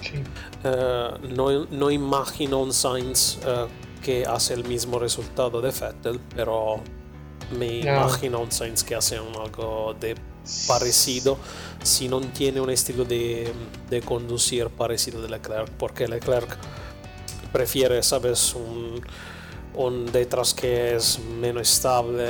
Sí. 0.00 0.22
Eh, 0.64 1.10
no, 1.30 1.64
no 1.66 1.90
imagino 1.90 2.60
un 2.60 2.72
Sainz 2.72 3.38
eh, 3.44 3.66
que 4.02 4.24
hace 4.26 4.54
el 4.54 4.64
mismo 4.64 4.98
resultado 4.98 5.60
de 5.62 5.70
Vettel, 5.70 6.20
pero 6.36 6.80
me 7.52 7.84
No. 7.84 7.90
imagino 7.92 8.40
un 8.40 8.50
Sainz 8.52 8.84
que 8.84 8.94
hace 8.94 9.20
un 9.20 9.34
algo 9.36 9.94
de 10.00 10.14
parecido 10.66 11.38
si 11.82 12.08
no 12.08 12.20
tiene 12.20 12.60
un 12.60 12.70
estilo 12.70 13.04
de, 13.04 13.52
de 13.90 14.02
conducir 14.02 14.68
parecido 14.68 15.22
de 15.22 15.28
Leclerc, 15.28 15.70
porque 15.78 16.06
Leclerc 16.08 16.56
prefiere, 17.52 18.02
sabes, 18.02 18.54
un, 18.54 19.00
un 19.74 20.06
detrás 20.12 20.54
que 20.54 20.96
es 20.96 21.18
menos 21.20 21.62
estable 21.62 22.24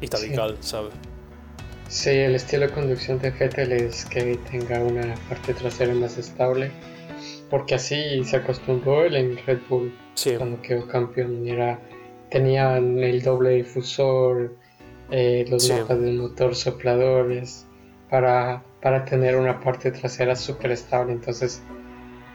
y 0.00 0.08
tal 0.08 0.24
y 0.24 0.28
Sí. 0.28 0.34
tal, 0.34 0.56
¿sabes? 0.60 0.92
Sí, 1.88 2.10
el 2.10 2.34
estilo 2.36 2.66
de 2.66 2.72
conducción 2.72 3.18
de 3.18 3.32
Fettel 3.32 3.72
es 3.72 4.04
que 4.06 4.36
tenga 4.50 4.80
una 4.80 5.14
parte 5.28 5.54
trasera 5.54 5.92
más 5.94 6.16
estable. 6.18 6.70
Porque 7.50 7.74
así 7.74 8.24
se 8.24 8.36
acostumbró 8.36 9.04
él 9.04 9.16
en 9.16 9.36
Red 9.44 9.62
Bull. 9.68 9.92
Sí, 10.14 10.36
cuando 10.36 10.62
quedó 10.62 10.86
campeón 10.86 11.46
era 11.48 11.80
tenían 12.30 12.98
el 12.98 13.22
doble 13.22 13.50
difusor 13.50 14.54
eh, 15.10 15.44
los 15.50 15.64
Sí. 15.64 15.72
mapas 15.72 16.00
del 16.00 16.18
motor 16.18 16.54
sopladores 16.54 17.66
para, 18.08 18.62
para 18.80 19.04
tener 19.04 19.36
una 19.36 19.60
parte 19.60 19.90
trasera 19.90 20.36
súper 20.36 20.70
estable 20.72 21.12
entonces 21.12 21.62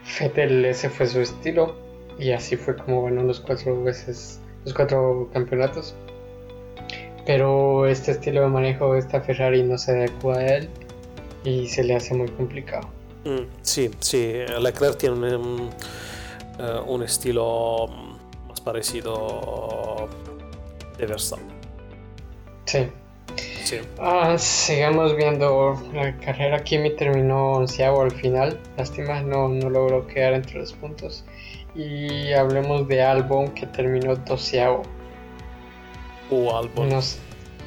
Fettel 0.04 0.64
ese 0.64 0.88
fue 0.90 1.06
su 1.06 1.20
estilo 1.20 1.74
y 2.18 2.30
así 2.32 2.56
fue 2.56 2.76
como 2.76 3.02
ganó 3.04 3.22
los 3.24 3.40
cuatro 3.40 3.82
veces, 3.82 4.40
los 4.64 4.72
cuatro 4.72 5.28
campeonatos. 5.34 5.94
Pero 7.26 7.86
este 7.86 8.12
estilo 8.12 8.42
de 8.42 8.46
manejo 8.48 8.92
de 8.94 9.00
esta 9.00 9.20
Ferrari 9.20 9.62
no 9.62 9.76
se 9.76 9.90
adecua 9.92 10.38
a 10.38 10.46
él 10.46 10.68
y 11.44 11.66
se 11.68 11.82
le 11.82 11.96
hace 11.96 12.14
muy 12.14 12.28
complicado. 12.28 12.88
Mm, 13.24 13.46
sí, 13.62 13.90
sí, 13.98 14.32
Leclerc 14.60 14.96
tiene 14.96 15.36
un, 15.36 15.70
eh, 16.60 16.80
un 16.86 17.02
estilo 17.02 17.86
parecido 18.66 20.08
de 20.98 21.06
Verstappen. 21.06 21.46
Sí. 22.64 22.88
Ah, 24.00 24.36
sigamos 24.38 25.14
viendo 25.14 25.80
la 25.94 26.16
carrera. 26.18 26.64
Kimi 26.64 26.90
terminó 26.96 27.52
onceavo 27.52 28.02
al 28.02 28.10
final. 28.10 28.60
Lástima, 28.76 29.22
no, 29.22 29.48
no 29.48 29.70
logró 29.70 30.04
quedar 30.08 30.34
entre 30.34 30.58
los 30.58 30.72
puntos. 30.72 31.24
Y 31.76 32.32
hablemos 32.32 32.88
de 32.88 33.02
Albon 33.02 33.54
que 33.54 33.66
terminó 33.66 34.16
doceavo. 34.16 34.82
Uh, 36.30 36.50
Albon. 36.50 36.88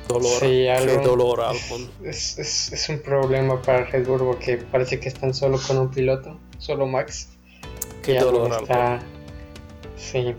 dolor. 0.10 0.40
Sí, 0.42 0.68
Albon. 0.68 0.98
Qué 0.98 1.08
dolor, 1.08 1.42
Albon. 1.42 1.90
Es, 2.04 2.38
es, 2.38 2.74
es, 2.74 2.90
un 2.90 3.00
problema 3.00 3.62
para 3.62 3.86
Red 3.86 4.06
Bull 4.06 4.20
porque 4.20 4.58
parece 4.58 5.00
que 5.00 5.08
están 5.08 5.34
solo 5.34 5.60
con 5.66 5.78
un 5.78 5.92
piloto, 5.92 6.38
solo 6.58 6.86
Max. 6.88 7.30
Qué 8.04 8.20
dolor, 8.20 8.52
está... 8.64 9.00
Sí. 9.96 10.36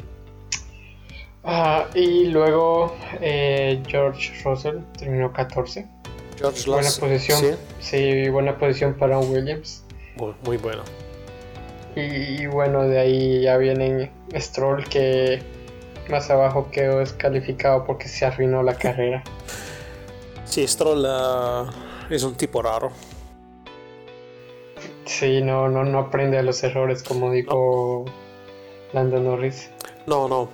Ah, 1.44 1.86
y 1.94 2.26
luego 2.26 2.94
eh, 3.20 3.82
George 3.86 4.32
Russell 4.44 4.78
terminó 4.98 5.32
14. 5.32 5.86
George 6.36 6.70
buena 6.70 6.88
posición. 6.98 7.58
¿sí? 7.80 8.28
buena 8.28 8.58
posición 8.58 8.94
para 8.94 9.18
un 9.18 9.30
Williams. 9.30 9.84
Muy, 10.44 10.58
bueno. 10.58 10.82
Y, 11.96 12.46
bueno, 12.46 12.82
de 12.82 12.98
ahí 12.98 13.42
ya 13.42 13.56
viene 13.56 14.10
Stroll 14.34 14.84
que 14.88 15.42
más 16.08 16.28
abajo 16.30 16.68
quedó 16.70 16.98
descalificado 16.98 17.84
porque 17.84 18.08
se 18.08 18.26
arruinó 18.26 18.62
la 18.62 18.74
carrera. 18.78 19.22
Sí, 20.44 20.66
Stroll 20.66 21.04
uh, 21.04 21.70
es 22.12 22.22
un 22.22 22.34
tipo 22.34 22.60
raro. 22.60 22.90
Sí, 25.06 25.40
no, 25.42 25.68
no, 25.68 25.84
no 25.84 25.98
aprende 25.98 26.38
a 26.38 26.42
los 26.42 26.62
errores 26.62 27.02
como 27.02 27.32
dijo 27.32 28.04
Lando 28.92 29.20
Norris. 29.20 29.70
No, 30.06 30.28
no, 30.28 30.48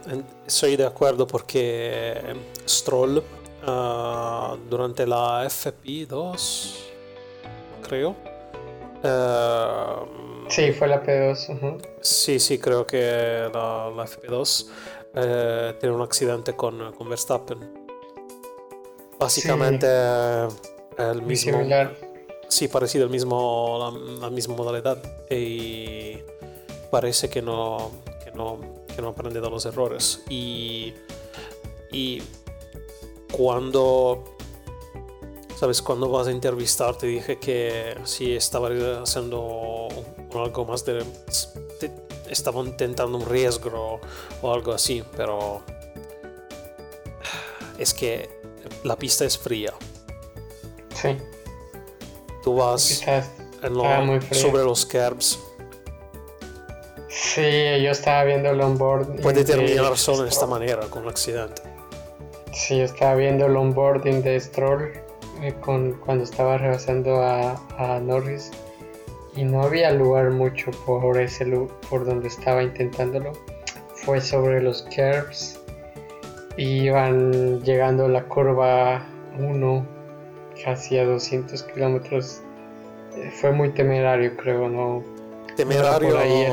estoy 0.47 0.76
de 0.76 0.85
acuerdo 0.85 1.26
porque 1.26 2.21
Stroll 2.69 3.19
uh, 3.19 4.57
durante 4.69 5.07
la 5.07 5.45
FP2, 5.47 6.75
creo. 7.87 8.11
Uh, 9.02 10.50
sí, 10.50 10.73
fue 10.73 10.88
la 10.88 11.02
P2. 11.02 11.81
Sí, 12.00 12.38
sí, 12.38 12.59
creo 12.59 12.87
que 12.87 13.49
la, 13.52 13.90
la 13.97 14.05
FP2 14.05 14.66
uh, 14.66 15.78
tiene 15.78 15.95
un 15.95 16.02
accidente 16.02 16.55
con, 16.55 16.93
con 16.93 17.09
Verstappen. 17.09 17.87
Básicamente 19.19 19.87
el 20.99 21.23
mismo. 21.23 21.52
Similar. 21.52 21.97
Sí, 22.49 22.69
parecido 22.69 23.05
el 23.05 23.11
mismo, 23.11 23.78
la, 23.78 24.21
la 24.26 24.31
misma 24.31 24.55
modalidad. 24.55 24.99
Y 25.31 26.19
parece 26.90 27.28
que 27.28 27.43
no, 27.43 27.90
no 28.37 28.76
que 28.97 29.02
no 29.02 29.09
aprende 29.09 29.40
de 29.40 29.50
los 29.50 29.66
errores. 29.66 30.23
Y, 30.31 30.95
y 31.93 32.23
cuando, 33.31 34.25
¿sabes? 35.59 35.83
Cuando 35.83 36.09
vas 36.09 36.26
a 36.26 36.31
entrevistar 36.31 36.97
te 36.97 37.07
dije 37.07 37.38
que 37.38 37.97
si 38.05 38.35
estaba 38.35 38.71
haciendo 39.02 39.88
algo 40.35 40.64
más 40.64 40.85
de... 40.85 41.05
estaba 42.31 42.62
intentando 42.62 43.19
un 43.19 43.26
riesgo 43.26 44.00
o 44.43 44.52
algo 44.52 44.73
así, 44.73 45.04
pero 45.17 45.63
es 47.78 47.93
que 47.93 48.30
la 48.82 48.97
pista 48.97 49.25
es 49.26 49.37
fría. 49.37 49.75
Sí. 50.95 51.17
Tú 52.43 52.54
vas 52.56 53.04
sobre 54.32 54.65
los 54.65 54.87
curbs 54.87 55.39
Sí, 57.19 57.81
yo 57.83 57.93
estaba 57.93 58.25
viendo 58.25 58.50
el 58.50 58.61
onboarding. 58.61 59.23
Puede 59.23 59.43
terminar 59.43 59.97
solo 59.97 60.25
de 60.25 60.29
esta 60.29 60.47
manera, 60.47 60.83
con 60.91 61.05
un 61.05 61.09
accidente. 61.09 61.63
Sí, 62.52 62.76
yo 62.76 62.85
estaba 62.85 63.15
viendo 63.15 63.47
el 63.47 63.57
onboarding 63.57 64.23
de 64.23 64.39
Stroll 64.39 64.93
eh, 65.43 65.55
con, 65.63 65.95
cuando 65.95 66.25
estaba 66.25 66.59
rebasando 66.59 67.23
a, 67.23 67.59
Norris 68.02 68.50
y 69.35 69.45
no 69.45 69.63
había 69.63 69.93
lugar 69.93 70.31
mucho 70.31 70.71
por 70.85 71.19
ese 71.19 71.47
por 71.89 72.05
donde 72.05 72.29
estaba 72.29 72.63
intentándolo. 72.63 73.33
Fue 73.95 74.21
sobre 74.21 74.61
los 74.61 74.83
curves 74.83 75.59
y 76.59 76.83
iban 76.83 77.63
llegando 77.63 78.05
a 78.05 78.09
la 78.09 78.25
curva 78.25 79.07
1 79.39 79.87
casi 80.63 80.99
a 80.99 81.07
200 81.07 81.63
kilómetros. 81.63 82.43
Eh, 83.17 83.31
fue 83.41 83.52
muy 83.52 83.71
temerario, 83.71 84.37
creo, 84.37 84.69
no 84.69 85.16
temerario 85.56 86.19
ahí 86.19 86.47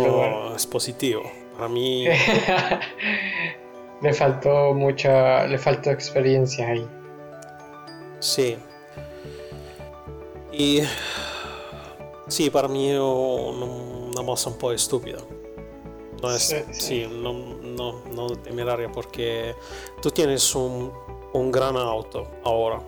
es 0.55 0.65
positivo. 0.65 1.23
A 1.59 1.67
mí 1.67 2.07
le 4.01 4.13
faltó 4.13 4.73
mucha, 4.73 5.45
le 5.45 5.57
faltó 5.57 5.91
experiencia 5.91 6.67
ahí. 6.67 6.87
Sí. 8.19 8.57
Y 10.51 10.81
sí, 12.27 12.49
para 12.49 12.67
mí 12.67 12.91
es 12.91 12.99
una 12.99 14.25
cosa 14.25 14.49
un 14.49 14.57
poco 14.57 14.73
estúpida. 14.73 15.19
No 16.21 16.31
es, 16.31 16.55
sí, 16.71 17.05
no, 17.11 17.33
no, 17.33 18.01
no 18.05 18.27
temeraria 18.37 18.89
porque 18.89 19.55
tú 20.01 20.09
tienes 20.09 20.55
un, 20.55 20.91
un 21.33 21.51
gran 21.51 21.75
auto 21.75 22.27
ahora. 22.45 22.79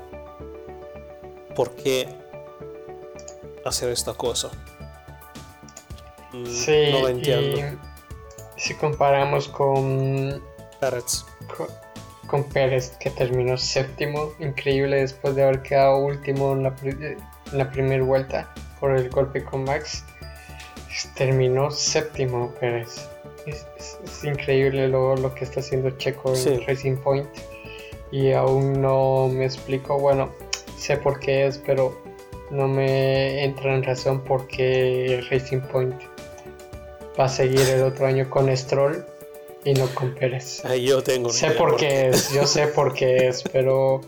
¿Por 1.54 1.71
qué 1.75 2.08
hacer 3.65 3.89
esta 3.89 4.13
cosa? 4.13 4.51
Sí, 6.45 6.91
entiendo. 7.08 7.80
si 8.58 8.74
comparamos 8.76 9.48
con 9.48 10.41
Pérez. 10.80 11.26
Con, 12.28 12.43
Pérez, 12.43 12.98
que 13.00 13.10
terminó 13.12 13.58
séptimo, 13.58 14.34
increíble 14.39 14.98
después 14.98 15.36
de 15.36 15.43
haber 15.43 15.62
quedado 15.62 16.00
último 16.00 16.54
en 16.54 16.63
la, 16.63 17.71
primera 17.71 18.04
vuelta 18.04 18.54
por 18.80 18.95
el 18.95 19.10
golpe 19.10 19.43
con 19.43 19.63
Max. 19.63 20.04
Terminó 21.15 21.71
séptimo 21.71 22.52
Pérez. 22.60 23.08
Es, 23.45 23.67
increíble 24.24 24.88
lo, 24.88 25.15
lo, 25.15 25.34
que 25.36 25.45
está 25.45 25.60
haciendo 25.60 25.91
Checo 25.91 26.34
en 26.36 26.65
Racing 26.65 26.98
Point. 26.98 27.28
Y 28.12 28.32
aún 28.32 28.82
no 28.82 29.28
me 29.30 29.45
explico, 29.45 30.00
bueno, 30.00 30.32
sé 30.78 30.98
por 30.98 31.19
qué 31.19 31.48
es, 31.48 31.58
pero 31.60 31.95
no 32.50 32.67
me 32.67 33.43
entra 33.43 33.76
en 33.76 33.84
razón 33.84 34.21
por 34.21 34.48
qué 34.48 35.24
Racing 35.30 35.62
Point 35.62 35.95
va 37.19 37.25
a 37.25 37.30
seguir 37.30 37.62
el 37.62 37.84
otro 37.84 38.06
año 38.06 38.30
con 38.30 38.56
Stroll 38.56 39.06
y 39.63 39.73
no 39.73 39.88
con 39.95 40.13
Pérez. 40.13 40.62
yo 40.82 41.01
tengo. 41.01 41.30
Sé 41.32 41.51
por 41.51 41.75
qué 41.75 42.10
es, 42.10 42.32
yo 42.32 42.45
sé 42.45 42.67
por 42.67 42.93
qué 42.93 43.28
es, 43.28 43.43
pero 43.51 44.01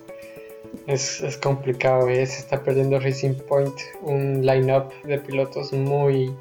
es, 0.85 1.21
es 1.21 1.37
complicado. 1.37 2.07
¿eh? 2.09 2.25
Se 2.25 2.39
está 2.39 2.63
perdiendo 2.63 2.99
Racing 2.99 3.33
Point, 3.33 3.73
un 4.01 4.45
line-up 4.45 4.91
de 5.03 5.17
pilotos 5.19 5.73
muy, 5.73 6.33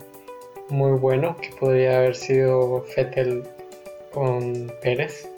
muy 0.68 0.92
bueno 0.98 1.36
que 1.40 1.50
podría 1.58 1.98
haber 1.98 2.14
sido 2.14 2.84
Fettel 2.94 3.44
con 4.12 4.72
Pérez. 4.82 5.28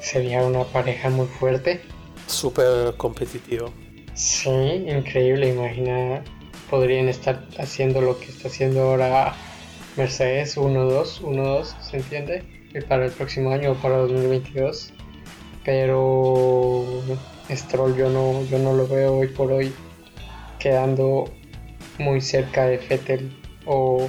Sería 0.00 0.44
una 0.44 0.64
pareja 0.64 1.10
muy 1.10 1.26
fuerte. 1.26 1.80
Súper 2.26 2.94
competitivo. 2.96 3.72
Sí, 4.14 4.50
increíble. 4.50 5.48
Imagina, 5.48 6.22
podrían 6.70 7.08
estar 7.08 7.46
haciendo 7.58 8.00
lo 8.00 8.18
que 8.18 8.26
está 8.26 8.48
haciendo 8.48 8.82
ahora 8.82 9.34
Mercedes 9.96 10.56
1-2, 10.56 11.20
1-2, 11.20 11.74
¿se 11.82 11.96
entiende? 11.98 12.44
Para 12.88 13.06
el 13.06 13.12
próximo 13.12 13.50
año 13.50 13.72
o 13.72 13.74
para 13.74 13.98
2022. 13.98 14.92
Pero 15.64 17.02
Stroll 17.50 17.96
yo 17.96 18.08
no, 18.08 18.44
yo 18.46 18.58
no 18.58 18.74
lo 18.74 18.86
veo 18.88 19.18
hoy 19.18 19.28
por 19.28 19.52
hoy 19.52 19.72
quedando 20.58 21.30
muy 21.98 22.20
cerca 22.20 22.66
de 22.66 22.78
Fettel 22.78 23.30
o 23.66 24.08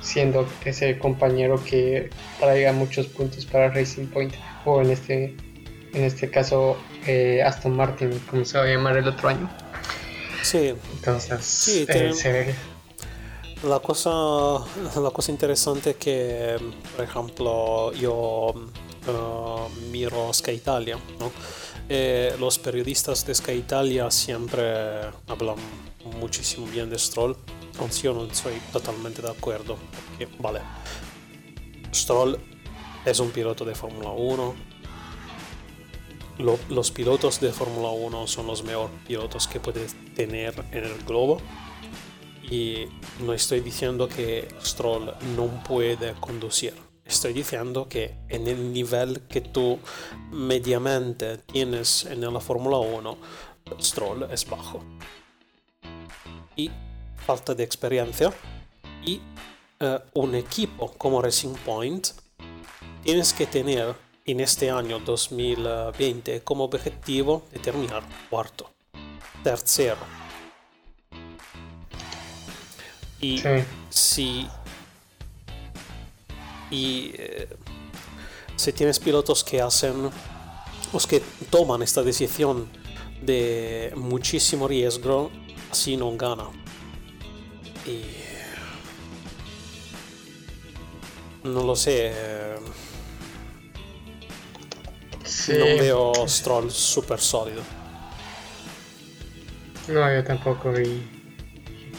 siendo 0.00 0.46
ese 0.64 0.98
compañero 0.98 1.62
que 1.64 2.10
traiga 2.40 2.72
muchos 2.72 3.06
puntos 3.06 3.46
para 3.46 3.68
Racing 3.68 4.06
Point 4.06 4.34
o 4.64 4.82
en 4.82 4.90
este 4.90 5.36
en 5.94 6.04
este 6.04 6.30
caso 6.30 6.76
eh, 7.06 7.42
Aston 7.42 7.76
Martin 7.76 8.10
como 8.30 8.44
se 8.44 8.58
va 8.58 8.64
a 8.64 8.66
llamar 8.66 8.96
el 8.96 9.06
otro 9.06 9.28
año 9.28 9.48
sí 10.42 10.74
entonces 10.92 11.44
sí, 11.44 11.86
eh, 11.88 12.12
se 12.14 12.32
ve 12.32 12.54
la 13.64 13.78
cosa, 13.80 14.10
la 15.00 15.10
cosa 15.12 15.30
interesante 15.30 15.90
es 15.90 15.96
que, 15.96 16.56
por 16.96 17.04
ejemplo, 17.04 17.92
yo 17.92 18.52
uh, 18.54 19.80
miro 19.90 20.32
Sky 20.32 20.52
Italia, 20.52 20.98
¿no? 21.18 21.30
Eh, 21.88 22.34
los 22.38 22.58
periodistas 22.58 23.24
de 23.26 23.34
Sky 23.34 23.52
Italia 23.52 24.10
siempre 24.10 25.00
hablan 25.28 25.56
muchísimo 26.20 26.66
bien 26.66 26.88
de 26.90 26.98
Stroll, 26.98 27.36
aunque 27.78 27.96
yo 27.96 28.12
no 28.14 28.24
estoy 28.24 28.54
totalmente 28.72 29.22
de 29.22 29.30
acuerdo, 29.30 29.76
porque, 30.08 30.28
vale, 30.40 30.60
Stroll 31.94 32.38
es 33.04 33.18
un 33.20 33.30
piloto 33.30 33.64
de 33.64 33.74
Fórmula 33.74 34.10
1. 34.10 34.54
Lo- 36.38 36.58
los 36.70 36.90
pilotos 36.90 37.40
de 37.40 37.52
Fórmula 37.52 37.90
1 37.90 38.26
son 38.26 38.46
los 38.46 38.64
mejores 38.64 38.90
pilotos 39.06 39.46
que 39.46 39.60
puedes 39.60 39.94
tener 40.14 40.64
en 40.72 40.84
el 40.84 40.98
globo. 41.04 41.38
Y 42.52 42.86
no 43.20 43.32
estoy 43.32 43.60
diciendo 43.60 44.06
que 44.06 44.46
Stroll 44.62 45.14
no 45.34 45.64
puede 45.64 46.12
conducir. 46.20 46.74
Estoy 47.02 47.32
diciendo 47.32 47.88
que 47.88 48.14
en 48.28 48.46
el 48.46 48.74
nivel 48.74 49.22
que 49.22 49.40
tú 49.40 49.78
mediamente 50.30 51.38
tienes 51.38 52.04
en 52.04 52.20
la 52.20 52.40
Fórmula 52.40 52.76
1, 52.76 53.16
Stroll 53.80 54.24
es 54.30 54.46
bajo. 54.50 54.84
Y 56.54 56.70
falta 57.24 57.54
de 57.54 57.64
experiencia. 57.64 58.30
Y 59.02 59.22
eh, 59.80 59.98
un 60.12 60.34
equipo 60.34 60.92
como 60.98 61.22
Racing 61.22 61.54
Point 61.64 62.08
tienes 63.02 63.32
que 63.32 63.46
tener 63.46 63.94
en 64.26 64.40
este 64.40 64.70
año 64.70 64.98
2020 64.98 66.42
como 66.42 66.64
objetivo 66.64 67.44
de 67.50 67.60
terminar 67.60 68.02
cuarto, 68.28 68.70
tercero. 69.42 70.21
Y 73.22 73.38
Sí. 73.38 73.48
si 73.88 74.48
y 76.70 77.12
eh, 77.14 77.48
si 78.56 78.72
tienes 78.72 78.98
pilotos 78.98 79.44
que 79.44 79.60
hacen 79.60 80.10
los 80.92 81.06
que 81.06 81.22
toman 81.50 81.82
esta 81.82 82.02
decisión 82.02 82.66
de 83.20 83.92
muchísimo 83.96 84.66
riesgo 84.66 85.30
así 85.70 85.96
no 85.96 86.16
gana 86.16 86.44
y 87.86 88.02
no 91.46 91.62
lo 91.62 91.76
sé 91.76 92.10
eh, 92.14 92.56
Sí. 95.24 95.52
no 95.58 95.64
veo 95.64 96.12
Stroll 96.26 96.70
super 96.70 97.20
sólido 97.20 97.62
No, 99.88 100.12
yo 100.14 100.24
tampoco 100.24 100.78
y 100.80 101.02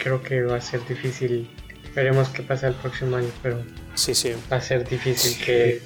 creo 0.04 0.22
que 0.22 0.44
va 0.44 0.58
a 0.58 0.62
ser 0.62 0.86
difícil. 0.86 1.50
Veremos 1.96 2.30
qué 2.30 2.44
pasa 2.44 2.68
el 2.68 2.74
próximo 2.76 3.16
año, 3.16 3.30
pero 3.42 3.64
sí 3.96 4.14
sí 4.14 4.34
va 4.52 4.58
a 4.58 4.62
ser 4.62 4.88
difícil 4.88 5.44
que, 5.44 5.82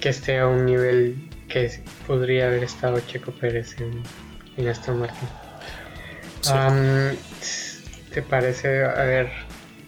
que 0.00 0.08
esté 0.08 0.38
a 0.38 0.48
un 0.48 0.66
nivel 0.66 1.28
que 1.48 1.82
podría 2.06 2.46
haber 2.46 2.64
estado 2.64 2.98
Checo 3.00 3.30
Pérez 3.32 3.76
en, 3.78 4.02
en 4.56 4.68
Aston 4.68 5.00
Martin. 5.00 5.28
Sí. 6.40 6.50
Am, 6.54 7.16
¿Te 8.12 8.22
parece? 8.22 8.84
A 8.84 9.04
ver, 9.04 9.30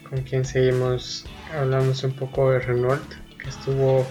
¿con 0.09 0.23
quién 0.23 0.45
seguimos? 0.45 1.27
Hablamos 1.59 2.05
un 2.05 2.13
poco 2.13 2.51
de 2.51 2.61
Renault, 2.61 3.03
que 3.39 3.49
estuvo 3.49 4.07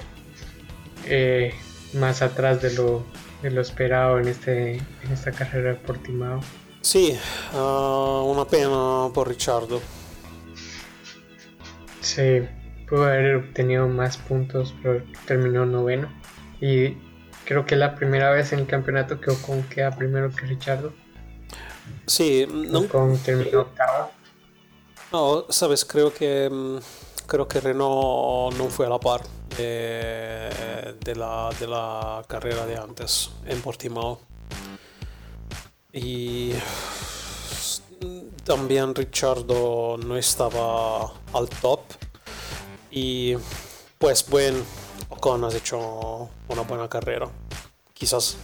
eh, 1.08 1.54
más 1.94 2.22
atrás 2.22 2.62
de 2.62 2.74
lo, 2.74 3.06
de 3.42 3.52
lo 3.52 3.62
esperado 3.62 4.20
en, 4.20 4.28
este, 4.28 4.74
en 4.76 5.12
esta 5.12 5.32
carrera 5.32 5.70
de 5.70 5.76
Portimao. 5.76 6.42
Sí, 6.84 7.18
ah, 7.54 8.22
una 8.26 8.46
pena 8.46 9.10
por 9.14 9.28
Ricciardo 9.30 9.82
Sí, 12.02 12.48
pudo 12.90 13.06
haber 13.06 13.36
obtenido 13.38 13.88
más 13.88 14.18
puntos, 14.18 14.76
pero 14.84 15.04
terminó 15.26 15.66
noveno. 15.66 16.14
Y 16.60 16.98
creo 17.46 17.66
que 17.66 17.76
es 17.76 17.80
la 17.80 17.96
primera 17.96 18.32
vez 18.32 18.52
en 18.54 18.60
el 18.60 18.68
campeonato 18.68 19.22
que 19.22 19.32
Ocon 19.32 19.64
queda 19.70 19.96
primero 19.96 20.32
que 20.36 20.46
Richardo. 20.46 20.94
sí 22.06 22.46
no, 22.50 22.82
Ocon 22.82 23.18
terminó 23.24 23.62
octavo. 23.62 24.12
No, 25.12 25.46
sabes, 25.50 25.86
creo 25.86 26.14
que 26.14 26.50
mm, 26.52 26.78
creo 27.28 27.48
que 27.48 27.62
Renault 27.62 28.58
no 28.58 28.70
fue 28.70 28.86
a 28.88 28.90
la 28.90 29.00
par 29.00 29.22
de, 29.58 30.50
de 31.00 31.16
la, 31.16 31.50
de 31.60 31.68
la 31.68 32.24
carrera 32.28 32.66
de 32.66 32.78
antes 32.78 33.32
en 33.46 33.62
Portimao. 33.62 34.33
Y 35.94 36.54
también 38.44 38.96
Ricciardo 38.96 39.98
no 39.98 40.18
estaba 40.18 41.04
al 41.34 41.48
top. 41.62 41.82
Y 42.90 43.36
pues 44.00 44.28
bueno, 44.28 44.58
Ocon 45.10 45.44
has 45.44 45.54
hecho 45.54 46.30
una 46.48 46.62
buena 46.64 46.90
carrera. 46.90 47.30
Quizás 47.94 48.38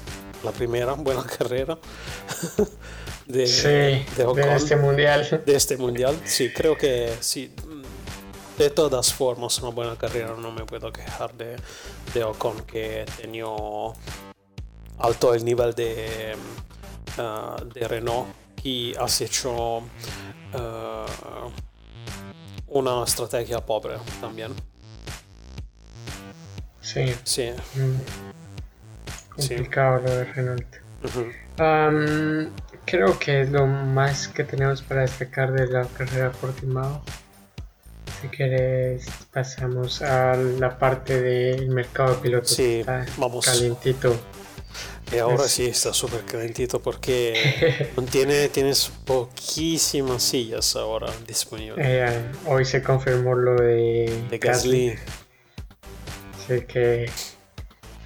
la 0.44 0.52
primera 0.52 0.94
buena 0.94 1.24
carrera 1.38 1.78
de, 3.26 3.48
Sí, 3.48 4.06
de 4.16 4.24
Ocon 4.26 4.36
de 4.36 4.56
este 4.56 4.76
mundial. 4.76 5.44
de 5.46 5.56
este 5.56 5.78
mundial. 5.78 6.20
Sí, 6.26 6.54
creo 6.54 6.78
que 6.78 7.14
sí. 7.20 7.52
De 8.60 8.70
todas 8.70 9.12
formas, 9.14 9.58
una 9.60 9.72
buena 9.72 9.98
carrera. 9.98 10.36
No 10.38 10.52
me 10.52 10.66
puedo 10.66 10.92
quejar 10.92 11.34
de, 11.34 11.56
de 12.14 12.24
Ocon 12.24 12.62
que 12.62 13.06
tenía 13.18 13.46
alto 15.00 15.34
el 15.34 15.46
nivel 15.46 15.74
de, 15.74 16.36
de 17.22 17.88
Renault 17.88 18.28
hecho 19.22 19.84
ah, 20.54 21.06
una 22.68 23.04
estrategia 23.04 23.66
pobre 23.66 23.96
también. 24.22 24.52
Sí, 26.82 27.14
Sí. 27.24 27.52
mm, 27.76 29.42
Sí. 29.42 29.50
complicado 29.56 30.00
lo 30.02 30.10
de 30.16 30.24
Renault. 30.26 30.66
Ujú. 31.04 31.26
Am, 31.64 32.50
creo 32.86 33.18
que 33.20 33.42
es 33.42 33.50
lo 33.52 33.66
más 33.68 34.28
que 34.28 34.44
tenemos 34.44 34.82
para 34.82 35.02
destacar 35.02 35.52
de 35.54 35.68
la 35.68 35.86
carrera 35.86 36.32
Portimao. 36.32 37.02
Si 38.22 38.28
quieres, 38.28 39.06
pasamos 39.32 40.02
a 40.02 40.36
la 40.36 40.78
parte 40.78 41.22
del 41.22 41.70
mercado 41.70 42.16
de 42.16 42.22
pilotos. 42.22 42.50
Sí, 42.52 42.80
está 42.82 43.06
vamos. 43.18 43.46
Calientito. 43.46 44.20
Y 45.12 45.18
ahora 45.18 45.48
sí 45.48 45.66
está 45.66 45.92
súper 45.92 46.24
calentito 46.26 46.80
porque 46.80 47.92
no 47.98 48.04
tiene, 48.04 48.48
tienes 48.50 48.92
poquísimas 49.06 50.22
sillas 50.22 50.76
ahora 50.76 51.12
disponibles. 51.28 51.84
Eh, 51.86 52.32
hoy 52.46 52.64
se 52.64 52.84
confirmó 52.84 53.34
lo 53.36 53.56
de, 53.56 54.26
de 54.30 54.38
Gasly. 54.38 54.96
Así 56.38 56.62
que, 56.68 57.10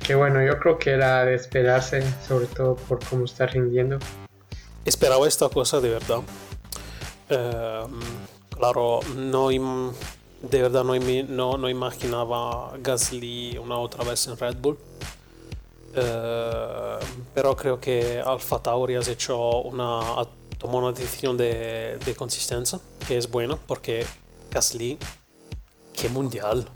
que 0.06 0.16
bueno, 0.16 0.42
yo 0.46 0.58
creo 0.60 0.78
que 0.78 0.92
era 0.92 1.26
de 1.26 1.36
esperarse, 1.36 2.04
sobre 2.26 2.46
todo 2.48 2.76
por 2.76 3.04
cómo 3.04 3.26
está 3.26 3.48
rindiendo. 3.48 4.00
Esperaba 4.86 5.28
esta 5.28 5.50
cosa 5.50 5.82
de 5.82 5.90
verdad. 5.90 6.22
Eh, 7.30 7.84
claro, 8.50 9.02
no 9.16 9.50
de 9.50 10.62
verdad 10.62 10.84
no, 10.84 10.96
imi- 10.96 11.28
no, 11.28 11.58
no 11.58 11.70
imaginaba 11.70 12.74
Gasly 12.82 13.58
una 13.58 13.78
otra 13.78 14.04
vez 14.04 14.28
en 14.28 14.38
Red 14.38 14.56
Bull. 14.58 14.78
Eh, 15.96 16.98
pero 17.34 17.56
creo 17.56 17.80
que 17.80 18.20
Alfa 18.26 18.60
Tauri 18.62 18.96
has 18.96 19.08
hecho 19.08 19.62
una, 19.62 20.02
tomado 20.58 20.80
una 20.88 20.92
decisión 20.92 21.38
de, 21.38 22.00
de 22.04 22.16
consistencia 22.16 22.80
que 23.08 23.18
es 23.18 23.30
buena 23.30 23.56
porque 23.68 24.06
Gasly, 24.52 24.98
qué 25.94 26.10
mundial, 26.10 26.68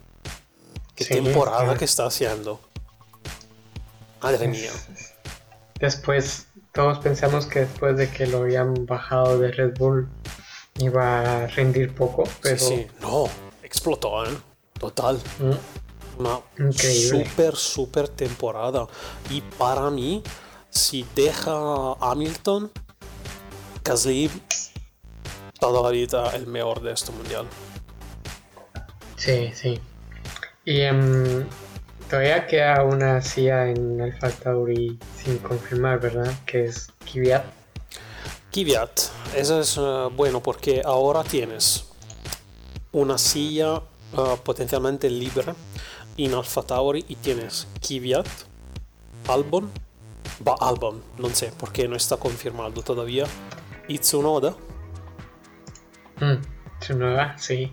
qué 0.96 1.04
Sí, 1.04 1.14
temporada 1.16 1.76
que 1.78 1.86
está 1.86 2.06
haciendo. 2.06 2.60
Madre 4.22 4.48
mía. 4.48 4.72
Después, 5.80 6.48
todos 6.74 7.00
pensamos 7.00 7.46
que 7.46 7.62
después 7.62 7.98
de 7.98 8.10
que 8.10 8.26
lo 8.28 8.40
habían 8.40 8.86
bajado 8.86 9.38
de 9.40 9.52
Red 9.52 9.78
Bull 9.78 10.10
iba 10.80 11.44
a 11.44 11.48
rendir 11.48 11.94
poco, 11.94 12.24
pero 12.42 12.58
Sí, 12.58 12.66
sí, 12.68 12.88
no, 13.00 13.30
explotó, 13.64 14.26
¿eh? 14.26 14.36
Total. 14.80 15.18
mm, 15.40 15.52
Una 16.18 16.40
Increíble. 16.58 17.26
super, 17.26 17.56
super 17.56 18.10
temporada. 18.10 18.88
Y 19.30 19.42
para 19.42 19.90
mí, 19.92 20.24
si 20.70 21.06
deja 21.16 21.94
Hamilton, 22.00 22.72
Gasly 23.84 24.30
todavía 25.60 26.08
el 26.34 26.48
mejor 26.48 26.82
de 26.82 26.94
este 26.94 27.12
mundial. 27.12 27.48
sí, 29.16 29.52
sí. 29.54 29.80
Y 30.66 30.82
em, 30.82 31.48
todavía 32.10 32.46
queda 32.46 32.84
una 32.84 33.22
silla 33.22 33.70
en 33.70 34.02
Alfa 34.02 34.30
Tauri 34.30 35.00
sin 35.16 35.38
confirmar, 35.40 36.00
¿verdad? 36.00 36.34
Que 36.46 36.66
es 36.66 36.90
Kvyat. 37.12 37.46
Kvyat, 38.52 39.00
eso 39.36 39.60
es 39.62 39.78
eh, 39.78 40.10
bueno 40.16 40.42
porque 40.42 40.82
ahora 40.84 41.24
tienes 41.24 41.86
una 42.92 43.18
silla 43.18 43.82
eh, 44.18 44.36
potencialmente 44.44 45.10
libre 45.10 45.54
en 46.26 46.34
Alfa 46.34 46.64
Tauri 46.64 47.06
y 47.08 47.16
tienes 47.16 47.68
Kvyat, 47.82 48.28
Albon, 49.28 49.70
va 50.48 50.56
Albon, 50.60 51.02
no 51.18 51.30
sé 51.30 51.52
porque 51.58 51.88
no 51.88 51.96
está 51.96 52.18
confirmado 52.18 52.82
todavía, 52.82 53.26
y 53.88 54.00
Tsunoda. 54.00 54.56
Mm, 56.20 56.42
Tsunoda, 56.80 57.38
sí. 57.38 57.72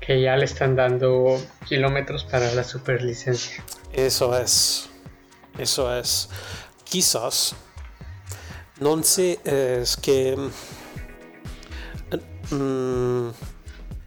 Que 0.00 0.22
ya 0.22 0.36
le 0.36 0.46
están 0.46 0.74
dando 0.74 1.38
kilómetros 1.66 2.24
para 2.24 2.52
la 2.54 2.64
superlicencia. 2.64 3.62
Eso 3.92 4.36
es. 4.38 4.88
Eso 5.58 5.94
es. 5.94 6.30
Quizás. 6.84 7.54
No 8.80 9.02
sé, 9.02 9.38
es 9.44 9.96
que. 9.96 10.34
mm, 12.50 13.28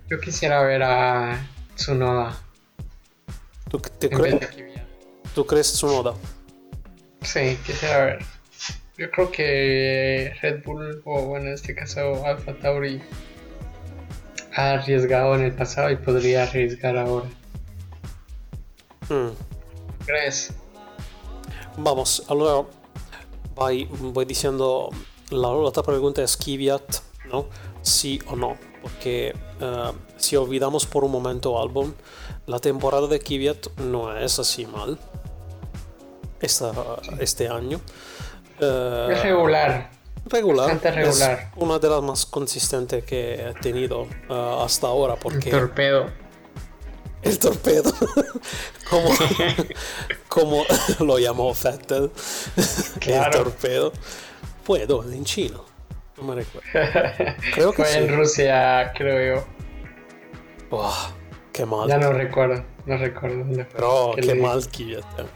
Yo 0.10 0.20
quisiera 0.20 0.64
ver 0.64 0.82
a 0.82 1.48
Tsunoda 1.76 2.36
¿Tú, 3.72 3.80
te 3.80 4.14
en 4.14 4.22
vez 4.22 4.34
cre- 4.36 4.40
de 4.40 4.48
Kvyat. 4.48 4.88
¿Tú 5.34 5.46
crees 5.46 5.72
Tsunoda? 5.74 6.14
Sí, 7.22 7.58
quisiera 7.66 8.06
ver. 8.06 8.20
Yo 8.98 9.10
creo 9.10 9.32
que 9.32 10.34
Red 10.42 10.64
Bull, 10.64 11.02
o 11.06 11.22
bueno, 11.24 11.48
en 11.48 11.54
este 11.54 11.74
caso 11.74 12.24
Alpha 12.26 12.54
Tauri, 12.54 13.02
ha 14.56 14.74
arriesgado 14.74 15.34
en 15.36 15.44
el 15.44 15.54
pasado 15.54 15.90
y 15.90 15.96
podría 15.96 16.44
arriesgar 16.44 16.98
ahora. 16.98 17.28
Mm. 19.10 19.30
¿Crees? 20.06 20.54
Vamos, 21.78 22.24
allora 22.28 22.68
vai, 23.56 23.86
voy 23.86 24.26
diciendo 24.26 24.90
la, 25.30 25.48
la 25.48 25.54
otra 25.54 25.84
pregunta 25.84 26.22
es 26.22 26.36
Kvyat, 26.36 26.96
¿no? 27.32 27.48
Sí 27.82 28.20
o 28.28 28.36
no, 28.36 28.58
porque 28.82 29.34
eh, 29.60 29.92
si 30.18 30.36
olvidamos 30.36 30.86
por 30.86 31.04
un 31.06 31.12
momento 31.12 31.60
Albon, 31.62 31.96
la 32.52 32.60
temporada 32.60 33.08
de 33.08 33.20
Kvyat 33.20 33.78
no 33.80 34.16
es 34.18 34.38
así 34.40 34.66
mal 34.66 35.00
esta, 36.42 36.72
este 37.20 37.48
año. 37.48 37.80
Eh, 38.60 39.08
Es 39.12 39.24
regular. 39.24 39.90
regular, 40.26 40.66
bastante 40.68 40.92
regular. 40.92 41.40
es 41.40 41.48
una 41.56 41.80
de 41.80 41.90
las 41.90 42.02
más 42.04 42.26
consistentes 42.26 43.04
que 43.06 43.36
he 43.50 43.54
tenido 43.62 44.04
eh, 44.30 44.58
hasta 44.64 44.88
ahora, 44.88 45.16
porque 45.16 45.50
Torpedo. 45.50 46.08
el 47.22 47.40
torpedo, 47.40 47.92
como, 48.90 49.10
como 50.28 50.64
lo 51.00 51.18
llamó 51.20 51.54
Vettel, 51.54 52.12
Claro. 53.00 53.26
el 53.40 53.44
torpedo. 53.46 53.94
Fue 54.64 54.86
¿dónde? 54.86 55.16
En 55.18 55.24
China, 55.26 55.58
no 56.18 56.24
me 56.24 56.36
recuerdo. 56.36 56.70
Creo 57.54 57.72
que 57.72 57.84
Fue 57.84 57.92
sí. 57.94 57.98
en 58.00 58.16
Rusia, 58.16 58.92
creo 58.96 59.36
yo. 59.38 59.44
Qué 61.52 61.66
mal. 61.66 61.88
Ya 61.88 61.98
no 61.98 62.12
recuerdo. 62.14 62.64
No 62.86 62.98
recuerdo. 62.98 63.46
Pero 63.74 64.14
qué 64.22 64.36
mal. 64.36 64.62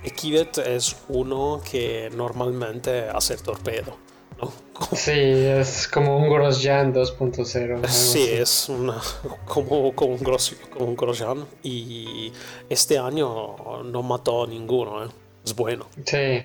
Y 0.04 0.10
Kvyat 0.10 0.58
es 0.60 0.98
uno 1.10 1.62
que 1.70 2.10
normalmente 2.16 3.08
hace 3.10 3.38
torpedo, 3.38 3.98
¿no? 4.42 4.52
Sí, 4.94 5.12
es 5.14 5.88
como 5.88 6.18
un 6.18 6.30
Grosjean 6.30 6.94
2.0. 6.94 7.76
algo 7.76 7.88
Sí, 7.88 8.24
así. 8.24 8.32
es 8.34 8.70
una, 8.70 8.98
como, 9.46 9.94
como, 9.96 10.14
un 10.16 10.24
Gros, 10.24 10.56
como 10.72 10.86
un 10.88 10.96
Grosjean 10.98 11.46
y 11.64 12.32
este 12.70 12.98
año 12.98 13.84
no 13.84 14.04
mató 14.04 14.44
a 14.44 14.48
ninguno, 14.48 15.06
¿eh? 15.06 15.10
es 15.46 15.56
bueno. 15.56 15.88
Sí, 16.06 16.44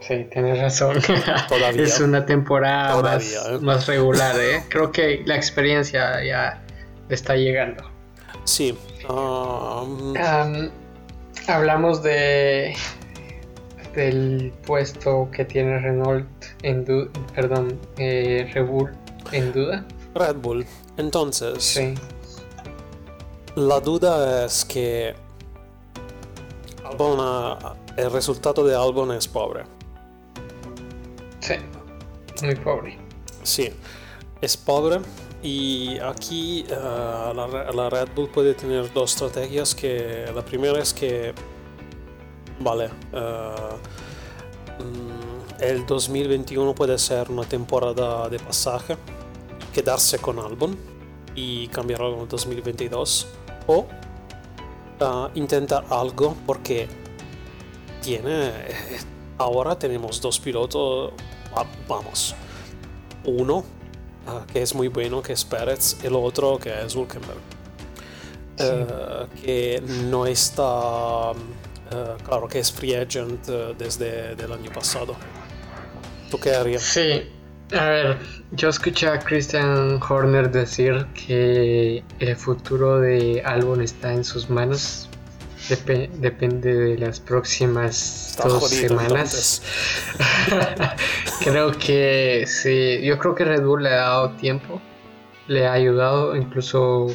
sí, 0.00 0.26
tienes 0.30 0.60
razón. 0.60 1.00
Todavía. 1.48 1.82
es 1.82 1.98
una 2.00 2.24
temporada 2.26 2.92
Todavía, 3.00 3.38
más, 3.40 3.48
¿eh? 3.48 3.58
más 3.60 3.86
regular, 3.86 4.38
¿eh? 4.38 4.62
Creo 4.68 4.92
que 4.92 5.22
la 5.24 5.36
experiencia 5.36 6.22
ya 6.22 6.62
está 7.08 7.34
llegando. 7.34 7.82
Sí, 8.44 8.76
ah, 9.08 9.84
Am, 10.20 10.70
hablamos 11.48 12.02
de 12.02 12.74
del 13.94 14.52
puesto 14.66 15.28
que 15.30 15.44
tiene 15.44 15.78
Renault 15.78 16.26
en 16.62 16.84
duda, 16.84 17.10
perdón, 17.34 17.78
eh, 17.98 18.50
Red 18.54 18.66
Bull 18.66 18.90
en 19.32 19.52
duda. 19.52 19.84
Red 20.14 20.36
Bull. 20.36 20.64
Entonces, 20.96 21.62
Sí, 21.62 21.94
la 23.56 23.80
duda 23.80 24.46
es 24.46 24.64
que 24.64 25.14
Albon 26.84 27.18
ha- 27.20 27.74
el 27.96 28.10
resultado 28.10 28.64
de 28.64 28.74
Albon 28.74 29.12
es 29.12 29.28
pobre. 29.28 29.64
sí, 31.40 31.54
muy 32.42 32.54
pobre. 32.54 32.96
Sí, 33.42 33.70
es 34.40 34.56
pobre 34.56 35.00
y 35.42 35.98
aquí 35.98 36.64
eh, 36.68 37.32
la, 37.34 37.46
Re- 37.46 37.72
la 37.74 37.90
Red 37.90 38.08
Bull 38.14 38.28
puede 38.28 38.54
tener 38.54 38.92
dos 38.92 39.12
estrategias 39.12 39.74
que 39.74 40.26
la 40.34 40.44
primera 40.44 40.78
es 40.80 40.94
que 40.94 41.32
vale 42.60 42.90
eh, 43.12 43.50
mm, 44.78 45.62
el 45.62 45.86
2021 45.86 46.74
puede 46.74 46.96
ser 46.98 47.30
una 47.30 47.44
temporada 47.44 48.28
de 48.28 48.38
pasaje 48.38 48.96
quedarse 49.74 50.18
con 50.18 50.38
Albon 50.38 50.76
y 51.34 51.66
cambiarlo 51.68 52.14
en 52.14 52.20
el 52.20 52.28
2022 52.28 53.26
o 53.66 53.86
eh, 55.00 55.28
intentar 55.34 55.84
algo 55.90 56.36
porque 56.46 56.88
tiene 58.02 58.52
ahora 59.38 59.76
tenemos 59.78 60.20
dos 60.20 60.38
pilotos 60.38 61.12
va- 61.56 61.66
vamos 61.88 62.34
uno 63.24 63.64
ah, 64.26 64.44
que 64.52 64.62
es 64.62 64.74
muy 64.74 64.88
bueno, 64.88 65.22
que 65.22 65.32
es 65.32 65.44
Pérez, 65.44 66.02
el 66.04 66.14
otro 66.14 66.58
que 66.58 66.70
es 66.84 66.94
Hulkenberg. 66.94 67.38
Eh, 68.58 69.26
que 69.42 69.82
no 70.10 70.26
está, 70.26 71.32
eh, 71.90 72.16
claro, 72.24 72.46
que 72.48 72.58
es 72.58 72.70
free 72.70 72.94
agent 72.94 73.48
eh, 73.48 73.74
desde 73.76 74.32
el 74.32 74.52
año 74.52 74.70
pasado. 74.72 75.16
¿Tú 76.30 76.38
qué 76.38 76.54
harías? 76.54 76.82
Sí, 76.82 77.22
a 77.72 77.84
ver, 77.86 78.18
yo 78.52 78.68
escuché 78.68 79.08
a 79.08 79.18
Christian 79.18 80.00
Horner 80.02 80.50
decir 80.50 81.06
que 81.14 82.04
el 82.18 82.36
futuro 82.36 83.00
de 83.00 83.42
Albon 83.44 83.80
está 83.80 84.12
en 84.12 84.24
sus 84.24 84.50
manos. 84.50 85.08
Depe- 85.68 86.10
depende 86.10 86.74
de 86.74 86.98
las 86.98 87.20
próximas 87.20 88.30
Está 88.30 88.48
dos 88.48 88.64
jodido, 88.64 88.88
semanas. 89.00 89.62
creo 91.44 91.72
que 91.72 92.44
sí, 92.46 93.00
yo 93.02 93.18
creo 93.18 93.34
que 93.34 93.44
Red 93.44 93.62
Bull 93.64 93.82
le 93.84 93.90
ha 93.90 93.96
dado 93.96 94.30
tiempo, 94.32 94.80
le 95.46 95.66
ha 95.66 95.72
ayudado, 95.72 96.34
incluso 96.36 97.06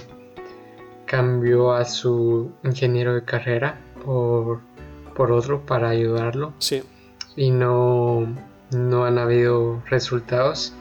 cambió 1.06 1.74
a 1.74 1.86
su 1.86 2.52
ingeniero 2.64 3.14
de 3.16 3.24
carrera 3.24 3.80
por, 4.06 4.62
por 5.16 5.32
otro 5.32 5.66
para 5.66 5.90
ayudarlo 5.90 6.54
Sí, 6.60 6.84
y 7.36 7.50
no, 7.52 8.28
no 8.72 9.06
han 9.06 9.18
habido 9.18 9.82
resultados. 9.90 10.74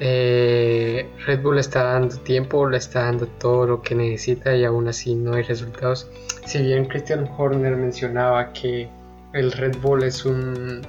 Eh, 0.00 1.08
Red 1.26 1.42
Bull 1.42 1.58
está 1.58 1.84
dando 1.84 2.16
tiempo, 2.18 2.68
le 2.68 2.78
está 2.78 3.04
dando 3.04 3.26
todo 3.26 3.66
lo 3.66 3.82
que 3.82 3.94
necesita 3.94 4.54
y 4.56 4.64
aún 4.64 4.88
así 4.88 5.14
no 5.14 5.34
hay 5.34 5.42
resultados. 5.42 6.08
Si 6.44 6.58
bien 6.62 6.84
Christian 6.86 7.28
Horner 7.36 7.76
mencionaba 7.76 8.52
que 8.52 8.88
el 9.32 9.52
Red 9.52 9.76
Bull 9.78 10.02
es 10.02 10.24
un, 10.24 10.82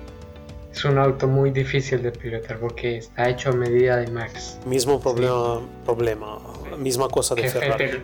es 0.72 0.84
un 0.86 0.98
auto 0.98 1.28
muy 1.28 1.52
difícil 1.52 2.02
de 2.02 2.12
pilotar 2.12 2.60
porque 2.60 2.98
está 2.98 3.30
hecho 3.30 3.50
a 3.50 3.54
medida 3.54 3.98
de 3.98 4.08
Max. 4.08 4.58
mismo 4.66 5.00
problema, 5.00 5.62
problema, 5.86 6.39
misma 6.78 7.08
cosa 7.08 7.36
de 7.36 7.44
Que 7.44 7.50
Ferrari. 7.50 8.02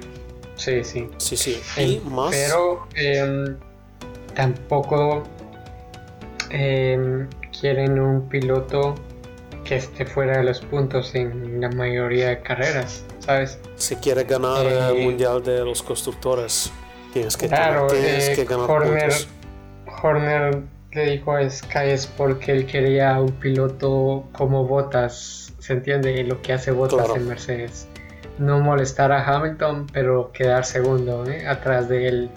Sí, 0.56 0.84
sí. 0.84 1.08
Sí, 1.18 1.38
sí. 1.38 1.62
Y 1.78 2.00
más, 2.10 2.32
Pero 2.32 2.88
em, 2.96 3.58
tampoco 4.36 5.24
em, 6.50 7.28
quieren 7.60 8.00
un 8.00 8.28
piloto 8.28 8.96
que 9.64 9.78
esté 9.78 10.06
fuera 10.06 10.38
de 10.38 10.44
los 10.44 10.60
puntos 10.62 11.16
en 11.16 11.62
la 11.62 11.70
mayoría 11.70 12.30
de 12.30 12.42
carreras, 12.42 13.04
¿sabes? 13.20 13.60
si 13.76 13.96
quieres 13.96 14.28
ganar 14.28 14.66
el 14.66 14.98
eh, 14.98 15.04
mundial 15.04 15.44
de 15.44 15.64
los 15.64 15.82
constructores, 15.84 16.72
tienes 17.14 17.38
que, 17.38 17.48
Claro, 17.48 17.88
tienes 17.88 18.30
eh, 18.30 18.36
que 18.36 18.46
ganar 18.46 18.70
Horner, 18.70 19.02
puntos. 19.10 19.28
Horner 20.02 20.62
le 20.92 21.12
dijo 21.12 21.34
a 21.34 21.50
Sky 21.50 21.90
Sport 21.92 22.40
que 22.40 22.52
él 22.52 22.66
quería 22.66 23.20
un 23.20 23.32
piloto 23.34 24.26
como 24.32 24.66
Bottas, 24.66 25.54
¿se 25.60 25.74
entiende? 25.74 26.24
Lo 26.24 26.42
que 26.42 26.54
hace 26.54 26.72
Bottas 26.72 27.06
Claro. 27.06 27.16
en 27.16 27.28
Mercedes. 27.28 27.88
No 28.38 28.60
molestar 28.60 29.12
a 29.12 29.24
Hamilton, 29.24 29.88
pero 29.92 30.32
quedar 30.32 30.66
segundo, 30.66 31.26
¿eh? 31.30 31.46
atrás 31.48 31.90
de 31.90 32.08
él, 32.08 32.30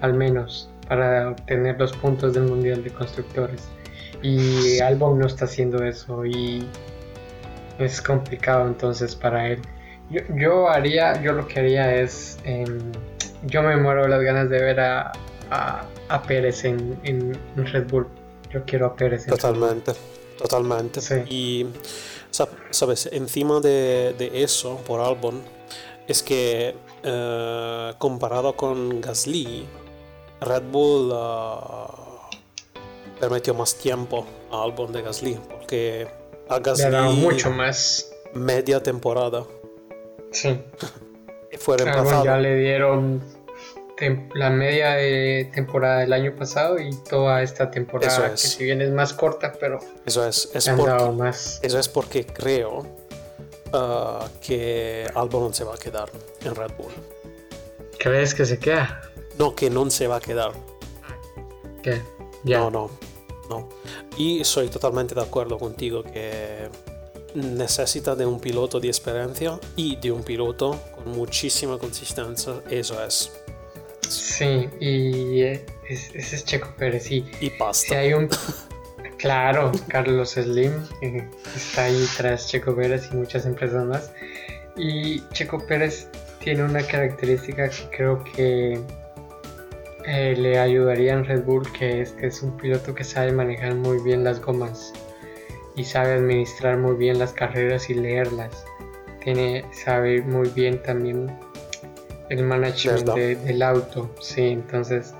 al 0.00 0.14
menos, 0.14 0.70
para 0.86 1.30
obtener 1.30 1.78
los 1.78 1.92
puntos 1.94 2.34
del 2.34 2.44
Mundial 2.44 2.84
de 2.84 2.90
Constructores. 2.90 3.62
Y 4.22 4.80
Albon 4.80 5.18
no 5.18 5.26
está 5.26 5.44
haciendo 5.46 5.82
eso 5.84 6.26
y 6.26 6.68
es 7.78 8.00
complicado 8.02 8.66
entonces 8.66 9.14
para 9.14 9.48
él. 9.48 9.60
Yo, 10.10 10.20
yo 10.34 10.68
haría, 10.68 11.20
yo 11.22 11.32
lo 11.32 11.46
que 11.46 11.60
haría 11.60 11.94
es, 11.94 12.38
em, 12.44 12.78
yo 13.46 13.62
me 13.62 13.76
muero 13.76 14.06
las 14.08 14.20
ganas 14.22 14.48
de 14.50 14.60
ver 14.62 14.80
a, 14.80 15.12
a, 15.50 15.84
a 16.08 16.22
Pérez 16.22 16.64
en, 16.64 16.98
en- 17.04 17.38
en 17.56 17.66
Red 17.66 17.86
Bull. 17.88 18.06
Yo 18.52 18.64
quiero 18.64 18.86
a 18.86 18.96
Pérez 18.96 19.24
en 19.24 19.30
Totalmente, 19.30 19.92
totalmente. 20.38 21.00
Sí. 21.00 21.14
Y, 21.28 21.66
sa- 22.30 22.48
sabes, 22.70 23.08
encima 23.12 23.60
de, 23.60 24.14
de 24.18 24.42
eso, 24.42 24.76
por 24.86 25.00
Albon, 25.00 25.42
es 26.06 26.22
que 26.22 26.74
eh, 27.02 27.92
comparado 27.98 28.56
con 28.56 29.00
Gasly, 29.00 29.66
Red 30.40 30.62
Bull 30.70 31.10
ah, 31.14 32.30
permitió 33.20 33.54
más 33.54 33.74
tiempo 33.74 34.26
a 34.50 34.62
Albon 34.62 34.92
de 34.92 35.02
Gasly, 35.02 35.38
porque 35.50 36.08
a 36.48 36.58
Le 36.58 36.84
ha 36.84 36.90
dado 36.90 37.04
Gasly 37.08 37.20
mucho 37.20 37.50
más. 37.50 38.10
media 38.34 38.82
temporada 38.82 39.44
Sí, 40.30 40.60
fue 41.58 41.76
reemplazado. 41.76 42.24
ya 42.24 42.38
le 42.38 42.56
dieron 42.56 43.22
la 44.34 44.50
media 44.50 44.92
de 44.92 45.50
temporada 45.52 46.00
del 46.00 46.12
año 46.12 46.34
pasado 46.36 46.78
y 46.78 46.90
toda 47.08 47.42
esta 47.42 47.70
temporada, 47.70 48.12
Eso 48.12 48.22
que 48.22 48.34
es. 48.34 48.40
si 48.40 48.64
bien 48.64 48.80
es 48.80 48.90
más 48.90 49.12
corta, 49.12 49.52
pero 49.58 49.80
Eso 50.06 50.26
es, 50.26 50.50
es 50.54 50.68
porque 50.68 51.10
más. 51.12 51.58
Eso 51.62 51.78
es 51.78 51.88
porque 51.88 52.24
creo 52.24 52.86
ah, 53.72 54.28
que 54.40 55.06
Albon 55.14 55.52
se 55.52 55.64
va 55.64 55.74
a 55.74 55.78
quedar 55.78 56.08
en 56.44 56.54
Red 56.54 56.72
Bull. 56.78 56.92
¿Crees 57.98 58.34
que 58.34 58.44
se 58.44 58.58
queda? 58.58 59.02
No, 59.38 59.54
que 59.54 59.70
no 59.70 59.90
se 59.90 60.06
va 60.06 60.16
a 60.16 60.20
quedar. 60.20 60.52
que 61.82 62.00
ya. 62.44 62.60
No, 62.60 62.70
no, 62.70 62.90
no. 63.50 63.68
Y 64.16 64.44
soy 64.44 64.68
totalmente 64.68 65.14
de 65.14 65.22
acuerdo 65.22 65.58
contigo 65.58 66.04
que 66.04 66.68
necesita 67.34 68.14
de 68.14 68.26
un 68.26 68.40
piloto 68.40 68.80
de 68.80 68.88
experiencia 68.88 69.58
y 69.76 69.96
de 69.96 70.12
un 70.12 70.22
piloto 70.22 70.78
muchísima 71.08 71.78
consistencia, 71.78 72.62
eso 72.70 73.02
es. 73.04 73.32
Sí, 74.08 74.68
y 74.80 75.42
ese 75.42 76.18
es 76.36 76.44
Checo 76.44 76.74
Pérez, 76.76 77.10
y, 77.10 77.24
y 77.40 77.50
pasta. 77.50 77.88
Si 77.88 77.94
hay 77.94 78.12
un... 78.14 78.28
Claro, 79.18 79.72
Carlos 79.88 80.30
Slim 80.30 80.72
eh, 81.02 81.28
está 81.56 81.84
ahí 81.84 82.06
tras 82.16 82.48
Checo 82.48 82.76
Pérez 82.76 83.08
y 83.12 83.16
muchas 83.16 83.46
empresas 83.46 83.84
más. 83.84 84.12
Y 84.76 85.20
Checo 85.30 85.58
Pérez 85.58 86.08
tiene 86.38 86.62
una 86.62 86.84
característica 86.84 87.68
que 87.68 87.96
creo 87.96 88.22
que 88.22 88.80
eh, 90.06 90.34
le 90.38 90.58
ayudaría 90.58 91.14
en 91.14 91.24
Red 91.24 91.42
Bull, 91.42 91.70
que 91.72 92.00
es 92.00 92.12
que 92.12 92.28
es 92.28 92.42
un 92.42 92.56
piloto 92.56 92.94
que 92.94 93.02
sabe 93.02 93.32
manejar 93.32 93.74
muy 93.74 94.00
bien 94.02 94.22
las 94.22 94.40
gomas 94.40 94.92
y 95.74 95.84
sabe 95.84 96.14
administrar 96.14 96.78
muy 96.78 96.94
bien 96.94 97.18
las 97.18 97.32
carreras 97.32 97.90
y 97.90 97.94
leerlas. 97.94 98.64
Tiene, 99.28 99.62
sabe 99.74 100.22
muy 100.22 100.48
bien 100.48 100.82
también 100.82 101.38
el 102.30 102.44
management 102.44 103.10
del 103.10 103.60
auto, 103.60 104.08
sí, 104.22 104.40
entonces 104.40 105.12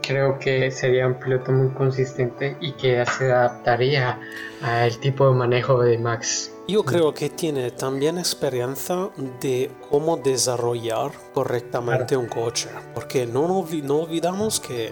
creo 0.00 0.40
que 0.40 0.72
sería 0.72 1.06
un 1.06 1.14
piloto 1.14 1.52
muy 1.52 1.68
consistente 1.68 2.56
y 2.60 2.72
que 2.72 3.06
se 3.06 3.30
adaptaría 3.30 4.18
al 4.60 4.98
tipo 4.98 5.28
de 5.28 5.34
manejo 5.36 5.80
de 5.80 5.98
Max. 5.98 6.50
Yo 6.66 6.82
creo 6.82 7.14
que 7.14 7.30
tiene 7.30 7.70
también 7.70 8.18
experiencia 8.18 9.10
de 9.40 9.70
cómo 9.88 10.16
desarrollar 10.16 11.12
correctamente 11.32 12.16
un 12.16 12.26
coche, 12.26 12.70
porque 12.92 13.24
no, 13.24 13.64
no 13.84 13.96
olvidamos 13.98 14.58
que 14.58 14.90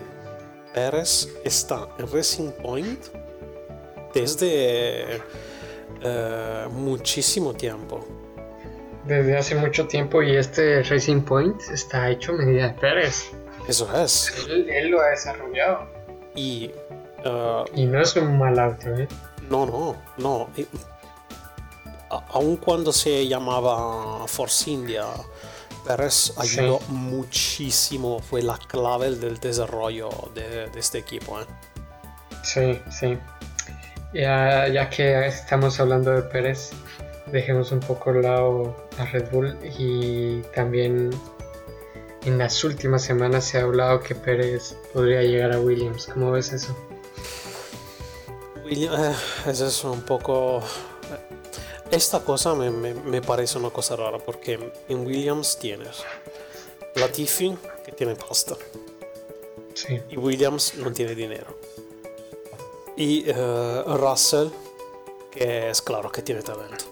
Pérez 0.73 1.29
está 1.45 1.88
en 1.99 2.07
Racing 2.12 2.53
Point 2.62 3.07
desde 4.14 5.16
eh, 6.03 6.69
muchísimo 6.71 7.53
tiempo. 7.55 8.19
Desde 9.06 9.36
hace 9.36 9.54
mucho 9.54 9.86
tiempo 9.86 10.22
y 10.22 10.36
este 10.36 10.82
Racing 10.82 11.22
Point 11.22 11.60
está 11.72 12.10
hecho 12.10 12.32
a 12.32 12.36
medida 12.36 12.68
de 12.68 12.74
Pérez. 12.74 13.30
Eso 13.66 13.88
es. 14.02 14.46
Él, 14.48 14.88
lo 14.88 15.00
ha 15.00 15.08
desarrollado. 15.08 15.88
Y, 16.34 16.70
uh, 17.24 17.64
y 17.74 17.86
no 17.86 18.00
es 18.00 18.14
un 18.16 18.38
mal 18.38 18.58
auto, 18.58 18.94
¿eh? 18.94 19.08
No, 19.48 19.66
no, 19.66 19.96
no. 20.18 20.48
aun 22.28 22.56
cuando 22.56 22.92
se 22.92 23.26
llamaba 23.26 24.26
Force 24.28 24.70
India, 24.70 25.04
Pérez 25.84 26.32
ayudó 26.36 26.80
muchísimo, 26.88 28.20
fue 28.20 28.42
la 28.42 28.58
clave 28.58 29.10
del 29.10 29.38
desarrollo 29.38 30.10
de, 30.34 30.70
este 30.76 30.98
equipo. 30.98 31.40
¿eh? 31.40 31.46
Sí, 32.42 32.80
sí. 32.90 33.18
Ya, 34.12 34.68
ya 34.68 34.90
que 34.90 35.26
estamos 35.26 35.78
hablando 35.80 36.10
de 36.10 36.22
Pérez, 36.22 36.70
dejemos 37.33 37.73
un 37.73 37.81
poco 37.81 38.11
al 38.11 38.23
lado 38.23 38.77
a 38.99 39.05
Red 39.07 39.31
Bull 39.31 39.57
y 39.79 40.40
también 40.55 41.11
en 42.25 42.38
las 42.38 42.62
últimas 42.64 43.03
semanas 43.03 43.45
se 43.45 43.59
ha 43.59 43.62
hablado 43.62 44.01
que 44.01 44.14
Pérez 44.14 44.77
podría 44.93 45.23
llegar 45.23 45.53
a 45.53 45.61
Williams. 45.61 46.07
¿Cómo 46.07 46.33
ves 46.33 46.53
eso? 46.53 46.77
Williams, 48.64 48.99
eh, 48.99 49.51
eso 49.51 49.66
es 49.66 49.85
un 49.85 50.03
poco... 50.03 50.61
Esta 51.90 52.21
cosa 52.21 52.55
me, 52.55 52.71
me, 52.71 53.21
parece 53.21 53.59
una 53.59 53.71
cosa 53.71 53.97
rara 53.97 54.19
porque 54.19 54.73
en 54.88 55.05
Williams 55.05 55.59
tienes 55.59 56.05
Latifi 56.95 57.57
que 57.85 57.90
tiene 57.90 58.14
pasta 58.14 58.55
sí. 59.75 60.01
y 60.09 60.16
Williams 60.16 60.75
no 60.77 60.93
tiene 60.93 61.16
dinero. 61.16 61.59
Y 62.97 63.29
uh, 63.31 63.97
Russell 63.97 64.51
que 65.31 65.71
es 65.71 65.81
claro 65.81 66.11
que 66.11 66.23
tiene 66.23 66.43
talento. 66.43 66.85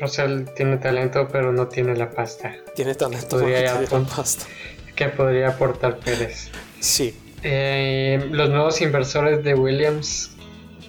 Russell 0.00 0.44
tiene 0.56 0.78
talento, 0.78 1.28
pero 1.30 1.52
no 1.52 1.68
tiene 1.68 1.96
la 1.96 2.10
pasta. 2.10 2.54
Tiene 2.74 2.94
talento, 2.94 3.38
tiene 3.38 3.62
la 3.62 4.02
pasta. 4.04 4.46
Que 4.94 5.08
podría 5.08 5.48
aportar 5.48 5.98
Pérez. 5.98 6.50
Sí. 6.80 7.16
Eh, 7.42 8.28
los 8.30 8.50
nuevos 8.50 8.80
inversores 8.80 9.42
de 9.42 9.54
Williams, 9.54 10.30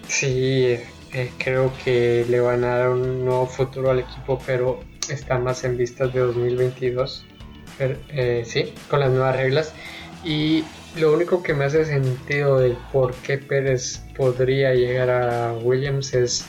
sí, 0.07 0.77
eh, 1.13 1.31
creo 1.37 1.71
que 1.83 2.25
le 2.29 2.39
van 2.39 2.63
a 2.63 2.77
dar 2.77 2.89
un 2.89 3.25
nuevo 3.25 3.47
futuro 3.47 3.91
al 3.91 3.99
equipo, 3.99 4.39
pero 4.45 4.81
está 5.09 5.39
más 5.39 5.63
en 5.63 5.77
vistas 5.77 6.13
de 6.13 6.19
2022. 6.19 7.25
Eh, 7.79 8.43
sí, 8.45 8.73
con 8.89 8.99
las 8.99 9.09
nuevas 9.09 9.35
reglas. 9.35 9.73
Y 10.23 10.63
lo 10.95 11.11
único 11.13 11.41
que 11.41 11.53
me 11.53 11.65
hace 11.65 11.85
sentido 11.85 12.59
del 12.59 12.77
por 12.91 13.13
qué 13.15 13.37
Pérez 13.37 14.01
podría 14.15 14.73
llegar 14.73 15.09
a 15.09 15.53
Williams 15.53 16.13
es 16.13 16.45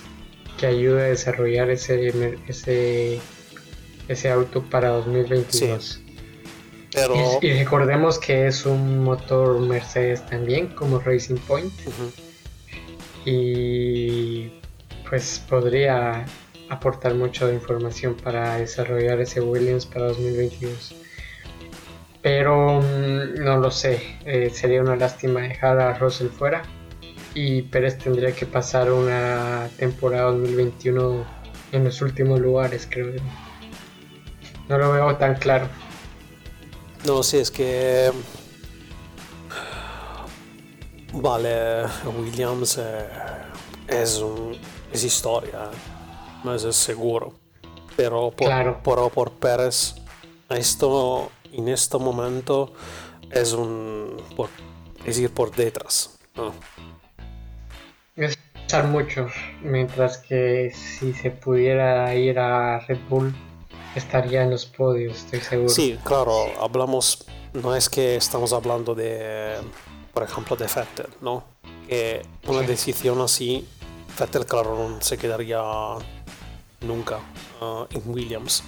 que 0.59 0.67
ayude 0.67 1.03
a 1.03 1.07
desarrollar 1.07 1.71
ese, 1.71 2.37
ese, 2.49 3.21
ese 4.09 4.31
auto 4.31 4.63
para 4.63 4.89
2022. 4.91 6.01
Pero... 6.93 7.15
Y, 7.43 7.53
recordemos 7.53 8.19
que 8.19 8.47
es 8.47 8.65
un 8.67 9.03
motor 9.03 9.59
Mercedes 9.61 10.25
también, 10.27 10.69
como 10.69 11.01
Racing 11.01 11.39
Point. 11.49 11.73
Y 13.25 14.51
pues 15.09 15.43
podría 15.49 16.25
aportar 16.69 17.15
mucha 17.15 17.51
información 17.53 18.15
para 18.15 18.57
desarrollar 18.57 19.21
ese 19.21 19.41
Williams 19.41 19.87
para 19.87 20.07
2022. 20.07 20.95
Pero 22.23 22.81
mm, 22.81 23.43
no 23.43 23.59
lo 23.59 23.71
sé, 23.71 24.01
eh, 24.25 24.51
sería 24.51 24.81
una 24.81 24.97
lástima 24.97 25.41
dejar 25.41 25.79
a 25.81 25.95
Russell 25.99 26.29
fuera 26.29 26.63
y 27.35 27.63
Pérez 27.63 27.99
tendría 27.99 28.33
que 28.33 28.47
pasar 28.47 28.93
una 28.93 29.69
temporada 29.77 30.31
2021 30.31 31.25
en 31.73 31.85
los 31.85 32.01
últimos 32.01 32.41
lugares, 32.41 32.87
creo. 32.89 33.13
No 34.69 34.79
lo 34.79 34.93
veo 34.93 35.17
tan 35.17 35.35
claro. 35.35 35.69
No, 37.05 37.23
sí, 37.23 37.39
es 37.39 37.51
que... 37.51 38.13
Vale, 41.13 41.85
Williams 42.19 42.79
eh, 42.79 43.09
es, 43.89 44.19
un, 44.19 44.57
es 44.93 45.05
historia, 45.05 45.71
no 46.43 46.55
es 46.55 46.63
seguro. 46.75 47.35
Pero 47.97 48.31
por, 48.31 48.47
claro. 48.47 48.81
por 48.83 49.33
Pérez, 49.33 49.97
esto 50.49 51.31
en 51.53 51.69
este 51.69 51.99
momento 51.99 52.73
es 53.31 53.53
un... 53.53 54.17
Por, 54.37 54.49
es 55.05 55.19
ir 55.19 55.31
por 55.31 55.55
detrás. 55.55 56.19
¿no? 56.35 56.53
Mucho, 58.83 59.29
mientras 59.63 60.19
que 60.19 60.73
si 60.75 61.13
se 61.13 61.31
pudiera 61.31 62.13
ir 62.17 62.41
a 62.41 62.81
Red 62.81 62.99
Bull 63.09 63.33
estaría 63.95 64.43
en 64.43 64.51
los 64.51 64.67
podios, 64.67 65.19
estoy 65.19 65.41
seguro. 65.41 65.69
Sí, 65.69 65.97
claro, 66.03 66.47
hablamos, 66.61 67.25
no 67.53 67.77
es 67.77 67.89
que 67.89 68.17
estamos 68.17 68.53
hablando 68.53 68.95
de, 68.97 69.55
por 70.13 70.25
ejemplo, 70.25 70.57
de 70.57 70.65
Vettel, 70.67 71.07
¿no? 71.21 71.45
Que 71.89 72.23
una 72.49 72.63
decisión 72.63 73.21
así, 73.21 73.65
Vettel, 74.19 74.45
claro, 74.45 74.89
no 74.89 75.01
se 75.01 75.17
quedaría 75.19 75.63
nunca 76.81 77.19
uh, 77.61 77.87
en 77.91 78.03
Williams. 78.07 78.65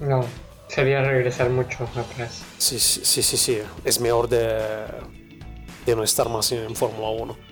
No, 0.00 0.24
sería 0.68 1.02
regresar 1.02 1.50
mucho 1.50 1.88
atrás. 1.96 2.44
Sí, 2.58 2.78
sí, 2.78 3.22
sí, 3.22 3.36
sí, 3.36 3.58
es 3.84 3.98
mejor 3.98 4.28
de, 4.28 4.86
de 5.84 5.96
no 5.96 6.04
estar 6.04 6.28
más 6.28 6.52
en 6.52 6.76
Fórmula 6.76 7.08
1. 7.08 7.51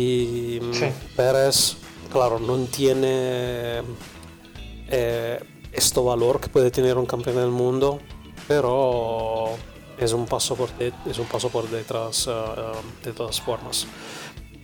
Y 0.00 0.60
mm, 0.60 1.14
Pérez, 1.16 1.76
claro, 2.10 2.38
no 2.38 2.56
tiene 2.64 3.82
eh, 4.88 5.40
este 5.72 6.00
valor 6.00 6.40
que 6.40 6.48
puede 6.48 6.70
tener 6.70 6.96
un 6.96 7.06
campeón 7.06 7.36
del 7.36 7.50
mundo, 7.50 8.00
pero 8.48 9.50
es 9.98 10.12
un 10.12 10.24
paso 10.26 10.56
por, 10.56 10.70
es 10.80 11.18
un 11.18 11.26
paso 11.26 11.50
por 11.50 11.68
detrás 11.68 12.28
eh, 12.28 12.32
de 13.04 13.12
todas 13.12 13.40
formas. 13.40 13.86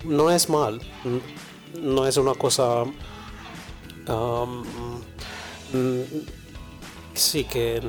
No 0.04 0.30
es 0.30 0.48
mal, 0.48 0.80
no 1.80 2.06
es 2.06 2.16
una 2.16 2.34
cosa... 2.34 2.84
Um, 4.08 4.64
sí 7.14 7.44
que 7.44 7.82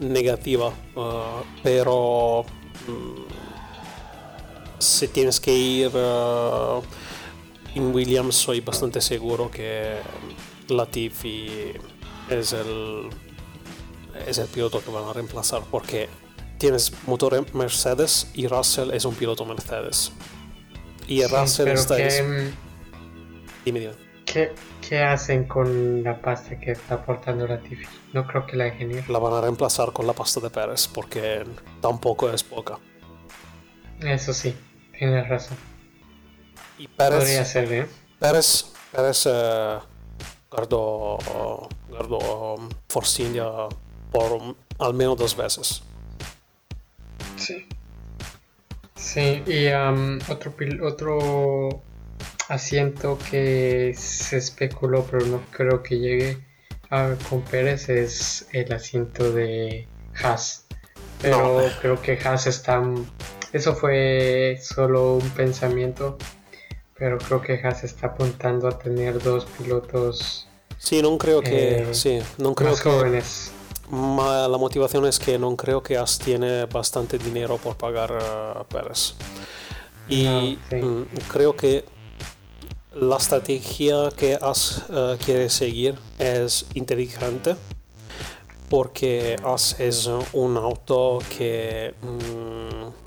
negativa, 0.00 0.68
uh, 0.96 1.44
pero 1.62 2.44
mm, 2.88 3.41
si 4.82 5.08
tienes 5.08 5.40
que 5.40 5.52
ir 5.52 5.88
uh, 5.94 6.82
en 7.74 7.94
Williams, 7.94 8.34
soy 8.34 8.60
bastante 8.60 9.00
seguro 9.00 9.50
que 9.50 9.96
Latifi 10.68 11.72
es 12.28 12.52
el, 12.52 13.08
es 14.26 14.38
el 14.38 14.46
piloto 14.48 14.82
que 14.82 14.90
van 14.90 15.04
a 15.04 15.12
reemplazar 15.12 15.62
porque 15.70 16.08
tienes 16.58 16.92
motor 17.06 17.44
Mercedes 17.54 18.30
y 18.34 18.46
Russell 18.46 18.90
es 18.92 19.04
un 19.04 19.14
piloto 19.14 19.44
Mercedes. 19.44 20.12
Y 21.06 21.24
Russell 21.24 21.68
está... 21.68 21.96
Dime, 23.64 23.90
¿Qué, 24.24 24.52
¿Qué, 24.88 25.00
hacen 25.00 25.44
con 25.44 26.02
la 26.02 26.20
pasta 26.20 26.58
que 26.58 26.72
está 26.72 26.94
aportando 26.94 27.46
Latifi? 27.46 27.86
No 28.12 28.26
creo 28.26 28.46
que 28.46 28.56
la 28.56 28.64
dejen 28.64 29.04
La 29.08 29.18
van 29.18 29.34
a 29.34 29.40
reemplazar 29.40 29.92
con 29.92 30.06
la 30.06 30.12
pasta 30.12 30.40
de 30.40 30.50
Pérez 30.50 30.88
porque 30.88 31.44
tampoco 31.80 32.30
es 32.30 32.42
poca. 32.42 32.78
Eso 34.00 34.32
sí, 34.32 34.54
tienes 35.02 35.28
razón. 35.28 35.56
Y 36.78 36.86
Pérez, 36.86 37.18
Podría 37.18 37.44
ser, 37.44 37.72
¿eh? 37.72 37.86
Pérez, 38.20 38.66
Pérez 38.92 39.26
eh, 39.26 39.78
guardó, 40.48 41.18
guardó 41.88 42.54
um, 42.54 42.68
por 44.12 44.54
al 44.78 44.94
menos 44.94 45.16
dos 45.16 45.36
veces. 45.36 45.82
Sí. 47.36 47.66
Sí, 48.94 49.42
y 49.44 49.66
um, 49.72 50.20
otro, 50.28 50.56
pil- 50.56 50.80
otro 50.80 51.82
asiento 52.48 53.18
que 53.28 53.94
se 53.96 54.36
especuló, 54.36 55.04
pero 55.10 55.26
no 55.26 55.42
creo 55.50 55.82
que 55.82 55.98
llegue 55.98 56.38
a, 56.90 57.16
con 57.28 57.42
Pérez, 57.42 57.88
es 57.88 58.46
el 58.52 58.72
asiento 58.72 59.32
de 59.32 59.88
Haas. 60.22 60.66
Pero 61.20 61.60
No. 61.62 61.68
creo 61.80 62.00
que 62.00 62.16
Haas 62.24 62.46
está... 62.46 62.80
Eso 63.52 63.74
fue 63.74 64.58
solo 64.62 65.14
un 65.16 65.30
pensamiento, 65.30 66.16
pero 66.96 67.18
creo 67.18 67.40
que 67.42 67.54
Haas 67.62 67.84
está 67.84 68.08
apuntando 68.08 68.68
a 68.68 68.78
tener 68.78 69.22
dos 69.22 69.46
pilotos 69.46 70.48
Sí, 70.78 71.00
no 71.00 71.16
creo 71.18 71.42
que, 71.42 71.82
Eh, 71.82 71.94
sí, 71.94 72.18
no 72.38 72.54
creo 72.54 72.70
más 72.70 72.80
que 72.82 72.90
jóvenes. 72.90 73.52
ma- 73.90 74.48
la 74.48 74.58
motivación 74.58 75.06
es 75.06 75.18
que 75.18 75.38
no 75.38 75.56
creo 75.56 75.82
que 75.82 75.96
As 75.96 76.18
tiene 76.18 76.66
bastante 76.66 77.18
dinero 77.18 77.56
por 77.58 77.76
pagar 77.76 78.12
a 78.12 78.64
Pérez. 78.68 79.14
Y 80.08 80.24
No, 80.24 80.40
sí. 80.70 80.76
mm, 80.76 81.02
creo 81.28 81.54
que 81.56 81.84
la 82.94 83.16
estrategia 83.16 84.10
que 84.16 84.38
As 84.40 84.84
eh, 84.90 85.16
quiere 85.24 85.48
seguir 85.50 85.98
es 86.18 86.66
inteligente 86.74 87.56
porque 88.68 89.36
As 89.44 89.78
es 89.80 90.08
un 90.32 90.56
auto 90.56 91.18
que 91.36 91.94
mm, 92.02 93.01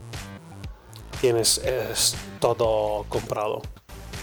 tienes 1.26 1.58
es 1.58 2.16
todo 2.40 3.04
comprado. 3.10 3.62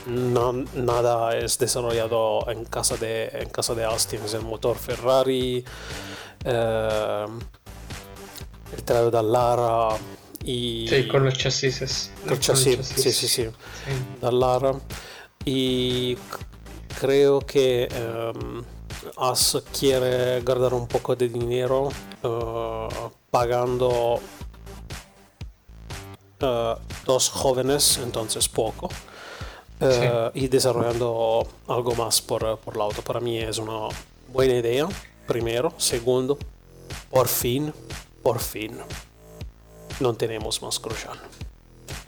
No- 0.06 0.52
nada 0.74 1.36
es 1.36 1.58
desarrollado 1.58 2.48
en 2.48 2.64
casa 2.64 2.96
de 2.96 3.28
en 3.42 3.48
casa 3.50 3.74
de 3.74 3.84
As 3.84 4.06
tienes 4.06 4.34
el 4.34 4.42
motor 4.42 4.76
Ferrari 4.76 5.64
eh, 6.44 7.26
el 8.76 8.82
traído 8.84 9.10
da 9.10 9.22
Lara 9.22 9.96
y 10.44 10.86
Sí, 10.88 11.08
con 11.08 11.24
los 11.24 11.34
chasis. 11.36 12.10
con 12.28 12.38
chasis, 12.38 12.86
sí, 12.86 13.10
sí, 13.12 13.28
sí, 13.28 13.28
Sí. 13.28 13.50
Lara 14.30 14.74
y 15.44 16.16
creo 17.00 17.40
que 17.40 17.88
ehm, 17.90 18.62
As 19.16 19.60
quiere 19.76 20.40
guardar 20.42 20.72
un 20.74 20.86
poco 20.86 21.16
de 21.16 21.28
dinero 21.28 21.88
eh, 22.22 22.88
pagando 23.30 24.20
eh, 26.42 26.74
dos 27.06 27.30
jóvenes, 27.30 27.98
entonces 28.02 28.48
poco, 28.48 28.90
eh, 29.80 30.30
y 30.34 30.48
desarrollando 30.48 31.46
algo 31.68 31.94
más 31.94 32.20
por, 32.20 32.58
por 32.58 32.74
el 32.74 32.80
auto. 32.80 33.02
Para 33.02 33.20
mí 33.20 33.38
es 33.38 33.58
una 33.58 33.88
buena 34.32 34.54
idea, 34.54 34.88
primero. 35.26 35.72
Segundo, 35.78 36.38
por 37.10 37.28
fin, 37.28 37.72
por 38.22 38.40
fin, 38.40 38.76
no 40.00 40.14
tenemos 40.14 40.62
más 40.62 40.80
Grosjean. 40.80 41.18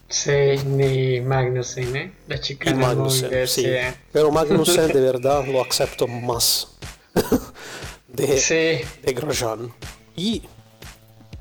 Sí, 0.08 0.58
ni 0.66 1.20
Magnussen, 1.20 1.96
¿eh? 1.96 2.12
La 2.28 2.36
Y 2.36 2.40
chica 2.40 2.70
de 2.70 2.76
Magnussen, 2.76 3.48
sí. 3.48 3.62
sí. 3.62 3.68
Pero 4.12 4.30
Magnussen 4.30 4.88
de 4.88 5.00
verdad 5.00 5.44
lo 5.46 5.62
acepto 5.62 6.06
más 6.06 6.76
de, 8.08 8.38
Sí, 8.38 8.86
de 9.02 9.12
Grosjean. 9.12 9.72
Y 10.14 10.42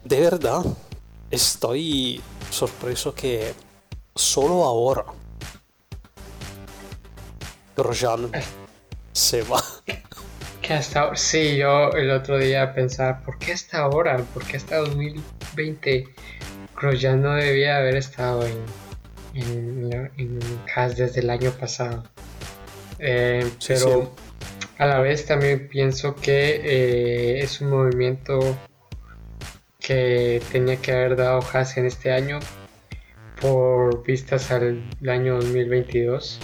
de 0.03 0.19
verdad 0.19 0.63
estoy 1.33 2.21
sorpreso 2.51 3.15
que 3.15 3.53
solo 4.15 4.63
ahora 4.65 5.03
Grosjean 7.75 8.29
se 9.11 9.41
va. 9.41 9.61
que 10.61 10.73
hasta 10.73 11.01
ahora- 11.01 11.15
sí, 11.17 11.57
yo 11.57 11.89
el 11.91 12.11
otro 12.11 12.37
día 12.37 12.73
pensaba, 12.75 13.19
¿por 13.21 13.39
qué 13.39 13.53
hasta 13.53 13.79
ahora? 13.79 14.17
¿Por 14.33 14.45
qué 14.45 14.57
hasta 14.57 14.77
2020? 14.77 16.07
Grosjean 16.79 17.21
no 17.21 17.33
debía 17.33 17.77
haber 17.77 17.95
estado 17.97 18.45
en, 18.45 18.57
en, 19.33 20.09
desde 20.95 21.21
el 21.21 21.29
año 21.31 21.51
pasado. 21.51 22.03
Eh, 22.99 23.49
Sí, 23.57 23.73
pero 23.73 24.13
sí. 24.15 24.67
a 24.77 24.85
la 24.85 24.99
vez 24.99 25.25
también 25.25 25.67
pienso 25.67 26.15
que 26.15 26.61
eh, 26.63 27.39
es 27.43 27.59
un 27.59 27.71
movimiento 27.71 28.55
que 29.83 30.41
tenía 30.51 30.77
que 30.77 30.91
haber 30.93 31.15
dado 31.17 31.41
Haas 31.53 31.77
en 31.77 31.85
este 31.85 32.11
año 32.11 32.39
por 33.39 34.03
vistas 34.03 34.49
al 34.51 34.83
año 35.07 35.35
2022. 35.35 36.39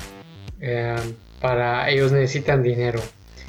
Eh, 0.62 0.96
para 1.40 1.90
ellos 1.90 2.12
necesitan 2.12 2.62
dinero, 2.62 3.00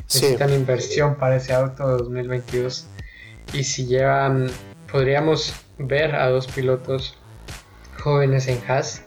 Sí. 0.06 0.22
necesitan 0.22 0.54
inversión 0.54 1.16
para 1.16 1.36
ese 1.36 1.52
auto 1.52 1.88
de 1.88 2.02
2022. 2.04 2.86
Y 3.52 3.64
si 3.64 3.86
llevan, 3.86 4.48
podríamos 4.90 5.52
ver 5.78 6.14
a 6.14 6.28
dos 6.28 6.46
pilotos 6.46 7.18
jóvenes 7.98 8.46
en 8.46 8.60
Haas. 8.68 9.04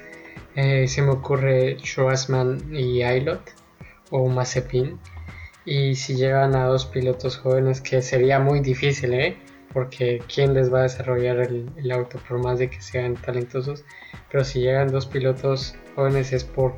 Eh, 0.55 0.87
se 0.89 1.01
me 1.01 1.11
ocurre 1.11 1.77
Schwarzman 1.79 2.75
y 2.75 3.01
Aylot 3.03 3.41
o 4.11 4.27
Mazepin. 4.27 4.99
Y 5.65 5.95
si 5.95 6.15
llevan 6.15 6.55
a 6.55 6.65
dos 6.65 6.85
pilotos 6.85 7.37
jóvenes, 7.37 7.79
que 7.79 8.01
sería 8.01 8.39
muy 8.39 8.59
difícil, 8.59 9.13
¿eh? 9.13 9.37
Porque 9.73 10.21
¿quién 10.33 10.53
les 10.53 10.71
va 10.71 10.79
a 10.79 10.83
desarrollar 10.83 11.39
el, 11.39 11.69
el 11.77 11.91
auto 11.91 12.19
por 12.27 12.37
más 12.43 12.59
de 12.59 12.69
que 12.69 12.81
sean 12.81 13.15
talentosos? 13.15 13.83
Pero 14.31 14.43
si 14.43 14.61
llegan 14.61 14.89
dos 14.89 15.05
pilotos 15.05 15.75
jóvenes 15.95 16.33
es 16.33 16.43
por, 16.43 16.75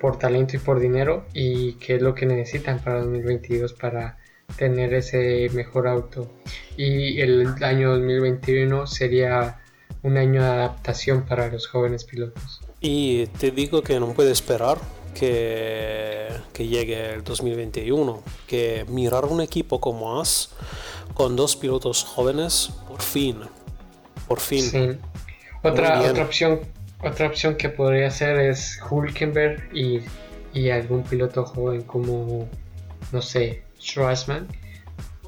por 0.00 0.18
talento 0.18 0.56
y 0.56 0.58
por 0.58 0.80
dinero. 0.80 1.24
¿Y 1.32 1.74
qué 1.74 1.96
es 1.96 2.02
lo 2.02 2.14
que 2.14 2.26
necesitan 2.26 2.80
para 2.80 3.00
2022 3.00 3.72
para 3.74 4.18
tener 4.56 4.92
ese 4.94 5.48
mejor 5.54 5.88
auto? 5.88 6.30
Y 6.76 7.20
el 7.20 7.54
año 7.62 7.90
2021 7.92 8.86
sería 8.86 9.60
un 10.02 10.16
año 10.16 10.42
de 10.42 10.48
adaptación 10.48 11.24
para 11.24 11.48
los 11.48 11.68
jóvenes 11.68 12.04
pilotos. 12.04 12.60
Y 12.80 13.26
te 13.38 13.52
digo 13.52 13.82
que 13.82 14.00
no 14.00 14.12
puedo 14.12 14.30
esperar 14.30 14.78
que, 15.14 16.26
que 16.52 16.66
llegue 16.66 17.14
el 17.14 17.22
2021, 17.22 18.22
que 18.48 18.84
mirar 18.88 19.26
un 19.26 19.40
equipo 19.40 19.80
como 19.80 20.20
As 20.20 20.50
con 21.14 21.36
dos 21.36 21.56
pilotos 21.56 22.04
jóvenes, 22.04 22.70
por 22.88 23.02
fin, 23.02 23.38
por 24.28 24.40
fin. 24.40 24.62
Sí. 24.62 24.88
Otra, 25.62 26.00
otra 26.02 26.24
opción 26.24 26.60
otra 27.04 27.26
opción 27.26 27.56
que 27.56 27.68
podría 27.68 28.10
ser 28.10 28.38
es 28.38 28.78
Hulkenberg 28.88 29.74
y, 29.76 30.00
y 30.54 30.70
algún 30.70 31.02
piloto 31.02 31.44
joven 31.44 31.82
como 31.82 32.48
no 33.10 33.22
sé 33.22 33.62
Schwarzman 33.80 34.46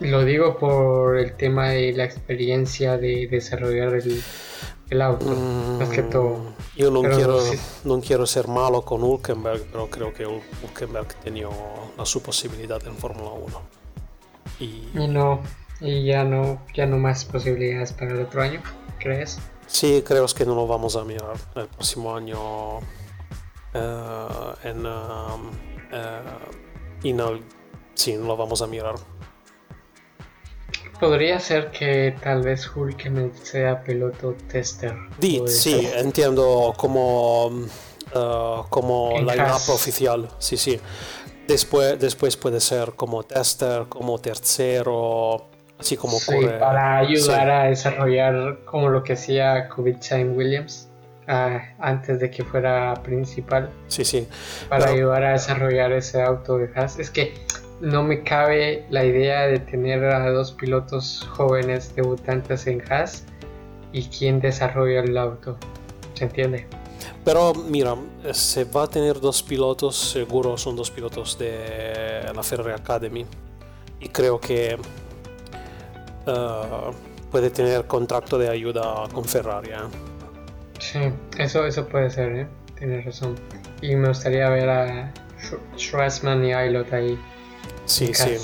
lo 0.01 0.25
digo 0.25 0.57
por 0.59 1.19
el 1.19 1.35
tema 1.37 1.71
de 1.71 1.93
la 1.93 2.05
experiencia 2.05 2.97
de 2.97 3.27
desarrollar 3.29 3.95
el, 3.95 4.23
el 4.91 5.03
auto 5.03 5.27
más 5.79 5.89
que 5.89 6.03
todo 6.03 6.37
Mm, 6.77 6.79
Yo 6.79 6.91
no 6.91 7.03
Pero 7.03 7.17
quiero, 7.17 7.41
sí. 7.41 7.59
no 7.85 8.01
quiero 8.01 8.27
ser 8.27 8.49
malo 8.49 8.83
con 8.83 9.03
Hulkenberg, 9.05 9.63
pero 9.71 9.89
creo 9.89 10.13
que 10.13 10.27
Hul- 10.27 10.43
Hulkenberg 10.63 11.09
tenía 11.23 11.49
su 12.05 12.21
posibilidad 12.23 12.85
en 12.87 12.97
Fórmula 12.97 13.31
1. 13.31 13.61
Y 14.61 14.89
y 14.99 15.07
no 15.09 15.41
y 15.81 16.05
ya 16.05 16.25
no 16.25 16.61
ya 16.75 16.87
no 16.87 16.97
más 16.99 17.25
posibilidades 17.25 17.93
para 17.93 18.13
el 18.13 18.21
otro 18.23 18.43
año 18.43 18.63
crees 18.99 19.39
sí, 19.67 20.03
creo 20.07 20.27
que 20.27 20.45
no 20.45 20.55
lo 20.55 20.67
vamos 20.67 20.97
a 20.97 21.05
mirar 21.05 21.37
el 21.57 21.67
próximo 21.69 22.15
año 22.15 22.81
eh, 23.75 24.55
en... 24.65 24.87
um, 24.87 25.51
y 27.05 27.13
no, 27.13 27.39
sí, 27.95 28.17
no 28.17 28.27
lo 28.27 28.37
vamos 28.37 28.63
a 28.63 28.67
mirar. 28.67 28.95
podría 30.99 31.39
ser 31.39 31.71
que 31.71 32.17
tal 32.23 32.43
vez 32.43 32.69
Hulkenberg 32.75 33.37
sea 33.37 33.85
piloto 33.85 34.35
tester 34.51 34.95
sí, 35.47 35.89
entiendo 35.97 36.73
como, 36.77 37.67
eh, 38.15 38.63
como 38.71 39.13
En 39.19 39.27
lineup 39.27 39.69
oficial, 39.69 40.29
sí, 40.39 40.57
sí. 40.57 40.81
Después, 41.47 42.01
después 42.01 42.39
puede 42.39 42.59
ser 42.59 42.95
como 42.95 43.23
tester, 43.23 43.87
como 43.91 44.19
tercero, 44.19 45.51
así 45.85 45.97
como 45.97 46.19
Sí, 46.19 46.33
ocurre. 46.35 46.59
para 46.59 46.97
ayudar 46.99 47.45
sí. 47.47 47.51
a 47.51 47.63
desarrollar 47.65 48.59
como 48.65 48.89
lo 48.89 49.03
que 49.05 49.13
hacía 49.13 49.69
Kubica 49.69 50.19
en 50.19 50.37
Williams 50.37 50.89
ah, 51.29 51.61
antes 51.79 52.21
de 52.21 52.31
que 52.31 52.43
fuera 52.43 52.95
principal 53.03 53.69
Sí, 53.89 54.05
sí. 54.05 54.27
para 54.69 54.87
Pero- 54.87 54.97
ayudar 54.97 55.25
a 55.25 55.33
desarrollar 55.33 55.93
ese 55.93 56.23
auto 56.23 56.57
de 56.59 56.71
Haas 56.75 56.99
es 56.99 57.11
que 57.11 57.35
no 57.81 58.03
me 58.03 58.23
cabe 58.23 58.87
la 58.89 59.05
idea 59.05 59.43
de 59.47 59.59
tener 59.59 60.05
a 60.05 60.31
dos 60.31 60.53
pilotos 60.53 61.29
jóvenes 61.31 61.95
debutantes 61.95 62.67
en 62.67 62.83
Haas 62.91 63.25
y 63.93 64.05
quién 64.09 64.41
desarrolla 64.41 65.01
el 65.01 65.17
auto 65.19 65.57
¿se 66.15 66.25
entiende? 66.25 66.67
Pero 67.25 67.53
mira, 67.55 67.95
se 68.33 68.65
va 68.65 68.85
a 68.85 68.87
tener 68.87 69.21
dos 69.21 69.43
pilotos, 69.43 69.97
seguro 69.97 70.57
son 70.57 70.77
dos 70.77 70.91
pilotos 70.91 71.37
de 71.39 72.23
la 72.35 72.43
Ferrari 72.43 72.73
Academy. 72.73 73.27
Y 74.01 74.09
creo 74.11 74.39
que 74.39 74.77
eh, 76.27 76.91
puede 77.31 77.51
tener 77.51 77.87
contrato 77.87 78.39
de 78.39 78.49
ayuda 78.49 79.05
con 79.13 79.25
Ferrari. 79.25 79.71
¿eh? 79.71 79.75
Sí, 80.79 81.01
eso, 81.39 81.67
eso 81.67 81.87
puede 81.87 82.11
ser, 82.11 82.37
¿eh? 82.37 82.47
Tienes 82.79 83.05
razón. 83.05 83.35
Y 83.81 83.95
me 83.97 84.09
gustaría 84.09 84.49
ver 84.49 84.69
a 84.69 85.13
Schwarzman 85.77 86.45
y 86.45 86.53
Aylot 86.53 86.93
ahí. 86.93 87.19
Sí, 87.87 88.13
sí. 88.15 88.37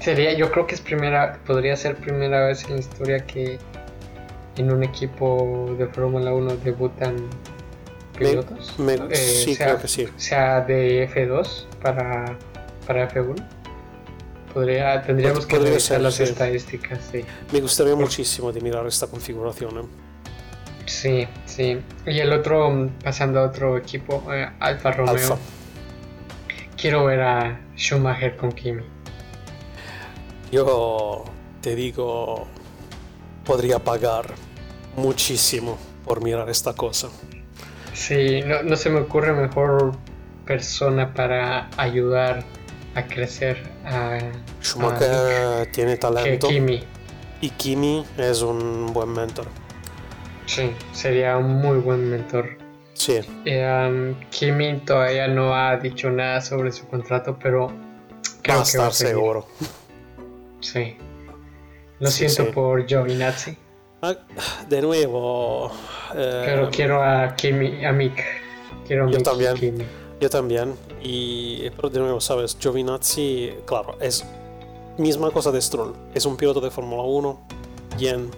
Sería, 0.00 0.34
yo 0.34 0.50
creo 0.50 0.66
que 0.66 0.74
es 0.74 0.80
primera, 0.80 1.38
podría 1.46 1.76
ser 1.76 1.96
primera 1.96 2.46
vez 2.46 2.64
en 2.64 2.72
la 2.72 2.80
historia 2.80 3.26
que 3.26 3.58
en 4.56 4.72
un 4.72 4.84
equipo 4.84 5.74
de 5.78 5.86
Fórmula 5.86 6.32
1 6.34 6.56
debutan 6.58 7.16
pilotos. 8.18 8.74
Eh, 8.78 9.16
sí, 9.16 9.54
sea, 9.54 9.66
creo 9.66 9.80
que 9.80 9.88
sí. 9.88 10.08
Sea 10.16 10.60
de 10.60 11.08
F2 11.08 11.66
para, 11.82 12.36
para 12.86 13.08
F1. 13.08 13.42
Podría, 14.54 15.02
tendríamos 15.02 15.46
que 15.46 15.58
revisar 15.58 16.00
las 16.00 16.20
estadísticas. 16.20 17.00
Sí. 17.10 17.24
Me 17.52 17.60
gustaría 17.60 17.96
muchísimo 17.96 18.52
de 18.52 18.60
mirar 18.60 18.86
esta 18.86 19.08
configuración. 19.08 19.78
¿eh? 19.78 19.82
Sí, 20.86 21.26
sí. 21.44 21.80
Y 22.06 22.20
el 22.20 22.32
otro, 22.32 22.88
pasando 23.02 23.40
a 23.40 23.46
otro 23.46 23.76
equipo, 23.76 24.22
eh, 24.32 24.48
Alfa 24.60 24.92
Romeo. 24.92 25.38
Quiero 26.80 27.04
ver 27.06 27.20
a 27.20 27.60
Schumacher 27.76 28.36
con 28.36 28.52
Kimi. 28.52 28.84
Yo 30.52 31.24
te 31.60 31.74
digo, 31.74 32.46
podría 33.44 33.80
pagar 33.80 34.26
muchísimo 34.96 35.76
por 36.04 36.22
mirar 36.22 36.48
esta 36.48 36.74
cosa. 36.74 37.08
Sí, 37.92 38.42
no, 38.46 38.62
no 38.62 38.76
se 38.76 38.88
me 38.88 39.00
ocurre 39.00 39.32
mejor 39.32 39.96
persona 40.46 41.12
para 41.12 41.70
ayudar 41.76 42.44
a 42.94 43.06
crecer 43.06 43.62
a 43.84 44.18
Schumacher 44.62 45.70
tiene 45.72 45.96
talento 45.96 46.48
Kimi. 46.48 46.84
y 47.40 47.50
Kimi 47.50 48.04
es 48.18 48.42
un 48.42 48.92
buen 48.92 49.12
mentor. 49.12 49.46
Sí, 50.46 50.72
sería 50.92 51.36
un 51.36 51.56
muy 51.56 51.78
buen 51.78 52.10
mentor. 52.10 52.58
Sí. 52.92 53.20
Um, 53.46 54.14
Kimi 54.30 54.78
todavía 54.80 55.26
no 55.26 55.54
ha 55.54 55.76
dicho 55.76 56.10
nada 56.10 56.40
sobre 56.40 56.70
su 56.70 56.86
contrato, 56.86 57.36
pero 57.42 57.72
creo 58.42 58.56
va 58.56 58.62
a 58.62 58.64
estar 58.64 58.92
seguro. 58.92 59.48
Sí. 60.60 60.96
Lo 61.98 62.10
siento 62.10 62.50
por 62.50 62.86
Giovinazzi. 62.86 63.56
Ah, 64.02 64.14
de 64.68 64.82
nuevo. 64.82 65.72
Eh, 66.14 66.42
pero 66.44 66.70
quiero 66.70 67.02
a 67.02 67.34
Kimi, 67.34 67.84
a 67.84 67.92
Mick. 67.92 68.22
Quiero 68.86 69.06
a 69.06 69.10
yo 69.10 69.16
Mick 69.16 69.24
también. 69.24 69.54
Kimi. 69.54 69.84
También. 70.28 70.74
Y 71.02 71.70
pero 71.70 71.90
de 71.90 72.00
nuevo, 72.00 72.20
sabes, 72.20 72.56
Giovinazzi, 72.58 73.54
claro, 73.66 73.96
es 74.00 74.24
misma 74.98 75.30
cosa 75.30 75.50
de 75.50 75.60
Stroll. 75.60 75.94
Es 76.14 76.26
un 76.26 76.36
piloto 76.36 76.60
de 76.60 76.70
Fórmula 76.70 77.02
1. 77.02 77.40
Bien, 77.98 78.30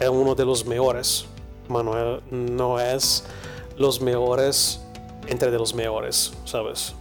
es 0.00 0.08
uno 0.08 0.34
de 0.34 0.44
los 0.44 0.64
mejores. 0.64 1.26
Manuel 1.68 2.20
no 2.30 2.78
es 2.78 3.24
los 3.76 4.00
mejores 4.00 4.80
entre 5.26 5.50
los 5.50 5.74
mejores, 5.74 6.32
¿sabes? 6.44 6.94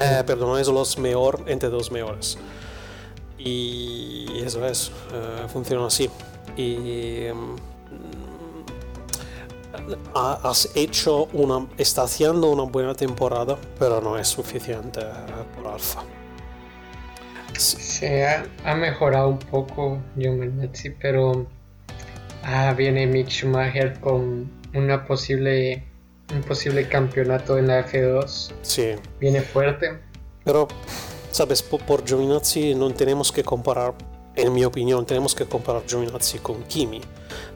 Eh, 0.00 0.22
perdón, 0.26 0.58
es 0.60 0.68
los 0.68 0.98
mejor 0.98 1.44
entre 1.46 1.68
los 1.68 1.90
mejores. 1.90 2.38
Y 3.38 4.40
eso 4.40 4.64
es, 4.66 4.90
eh, 5.12 5.46
funciona 5.52 5.86
así. 5.86 6.10
Y 6.56 7.28
mm, 7.32 7.69
has 10.14 10.70
hecho 10.74 11.24
una, 11.32 11.66
está 11.78 12.02
haciendo 12.02 12.50
una 12.50 12.64
buena 12.64 12.94
temporada, 12.94 13.56
pero 13.78 14.00
no 14.00 14.18
es 14.18 14.28
suficiente 14.28 15.00
por 15.56 15.72
Alfa. 15.72 16.02
Se 17.56 18.26
ha, 18.26 18.74
mejorado 18.74 19.28
un 19.28 19.38
poco 19.38 19.98
Giovinazzi, 20.16 20.90
pero 20.90 21.46
ah, 22.42 22.72
viene 22.76 23.06
Mick 23.06 23.28
Schumacher 23.28 24.00
con 24.00 24.50
una 24.72 25.04
posible 25.04 25.84
un 26.32 26.42
posible 26.42 26.88
campeonato 26.88 27.58
en 27.58 27.66
la 27.66 27.86
F2. 27.86 28.52
Sí. 28.62 28.94
Viene 29.18 29.40
fuerte. 29.40 29.98
Pero, 30.44 30.68
sabes, 31.30 31.62
por, 31.62 31.80
por 31.82 32.04
Giovinazzi 32.04 32.74
no 32.74 32.92
tenemos 32.92 33.32
que 33.32 33.42
comparar, 33.42 33.94
en 34.36 34.52
mi 34.52 34.64
opinión, 34.64 35.04
tenemos 35.04 35.34
que 35.34 35.46
comparar 35.46 35.82
Giovinazzi 35.86 36.38
con 36.38 36.62
Kimi. 36.64 37.00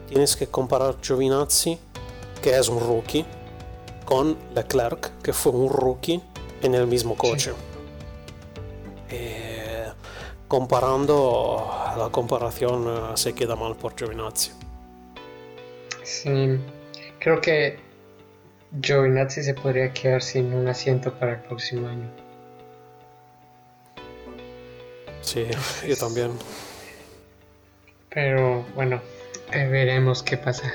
Tienes 0.07 0.35
que 0.35 0.47
comparar 0.47 0.95
Giovinazzi, 1.01 1.79
que 2.45 2.55
es 2.55 2.69
un 2.69 2.79
rookie, 2.79 3.25
con 4.05 4.37
Leclerc, 4.53 5.19
que 5.23 5.33
fue 5.33 5.51
un 5.51 5.67
rookie 5.67 6.21
en 6.61 6.75
el 6.75 6.85
mismo 6.85 7.17
coche. 7.17 7.53
Eh, 9.09 9.87
comparando, 10.47 11.67
la 11.97 12.09
comparación 12.09 12.85
eh, 12.87 13.17
se 13.17 13.33
queda 13.33 13.55
mal 13.55 13.75
por 13.75 13.95
Giovinazzi. 13.95 14.51
Sí, 16.03 16.59
creo 17.17 17.41
que 17.41 17.79
Giovinazzi 18.79 19.41
se 19.41 19.55
podría 19.55 19.91
quedar 19.91 20.21
sin 20.21 20.53
un 20.53 20.67
asiento 20.67 21.11
para 21.15 21.31
el 21.31 21.39
próximo 21.39 21.87
año. 21.87 22.11
Sí, 25.21 25.47
yo 25.87 25.97
también. 25.97 26.29
Pero 28.09 28.63
bueno, 28.75 29.01
veremos 29.51 30.21
qué 30.21 30.37
pasa. 30.37 30.71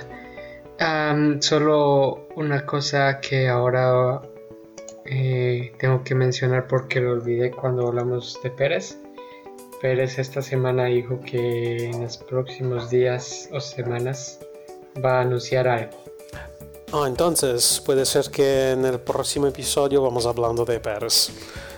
Solo 1.41 2.28
una 2.37 2.64
cosa 2.64 3.20
que 3.20 3.49
ahora 3.49 4.22
eh, 5.05 5.72
tengo 5.78 6.03
que 6.03 6.14
mencionar 6.14 6.66
porque 6.66 7.01
lo 7.01 7.12
olvidé 7.12 7.51
cuando 7.51 7.89
hablamos 7.89 8.39
de 8.43 8.51
Pérez. 8.51 8.97
Pérez 9.81 10.18
esta 10.18 10.43
semana 10.43 10.87
dijo 10.87 11.20
que 11.20 11.87
en 11.87 12.03
los 12.03 12.18
próximos 12.18 12.91
días 12.91 13.49
o 13.53 13.61
semanas 13.61 14.39
va 15.05 15.18
a 15.18 15.20
anunciar 15.22 15.68
algo. 15.68 15.97
Ah, 16.93 17.05
entonces 17.07 17.83
puede 17.85 18.05
ser 18.05 18.31
que 18.31 18.72
en 18.72 18.85
el 18.85 19.01
próximo 19.01 19.47
episodio 19.47 20.03
vamos 20.03 20.26
hablando 20.26 20.64
de 20.64 20.81
Pérez. 20.81 21.31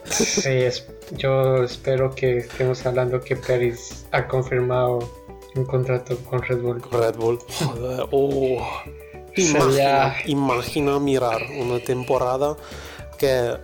Sí, 0.04 0.64
yo 1.12 1.62
espero 1.62 2.14
que 2.14 2.38
estemos 2.38 2.84
hablando 2.86 3.20
que 3.20 3.36
Pérez 3.36 4.04
ha 4.10 4.26
confirmado 4.26 5.21
un 5.54 5.64
contrato 5.64 6.16
con 6.28 6.42
Red 6.42 6.60
Bull. 6.60 6.82
Red 6.90 7.16
Bull. 7.16 7.38
Oh. 8.10 8.58
Imagina, 9.36 10.14
imagina 10.26 10.98
mirar 10.98 11.40
una 11.58 11.80
temporada 11.80 12.54
que 13.16 13.56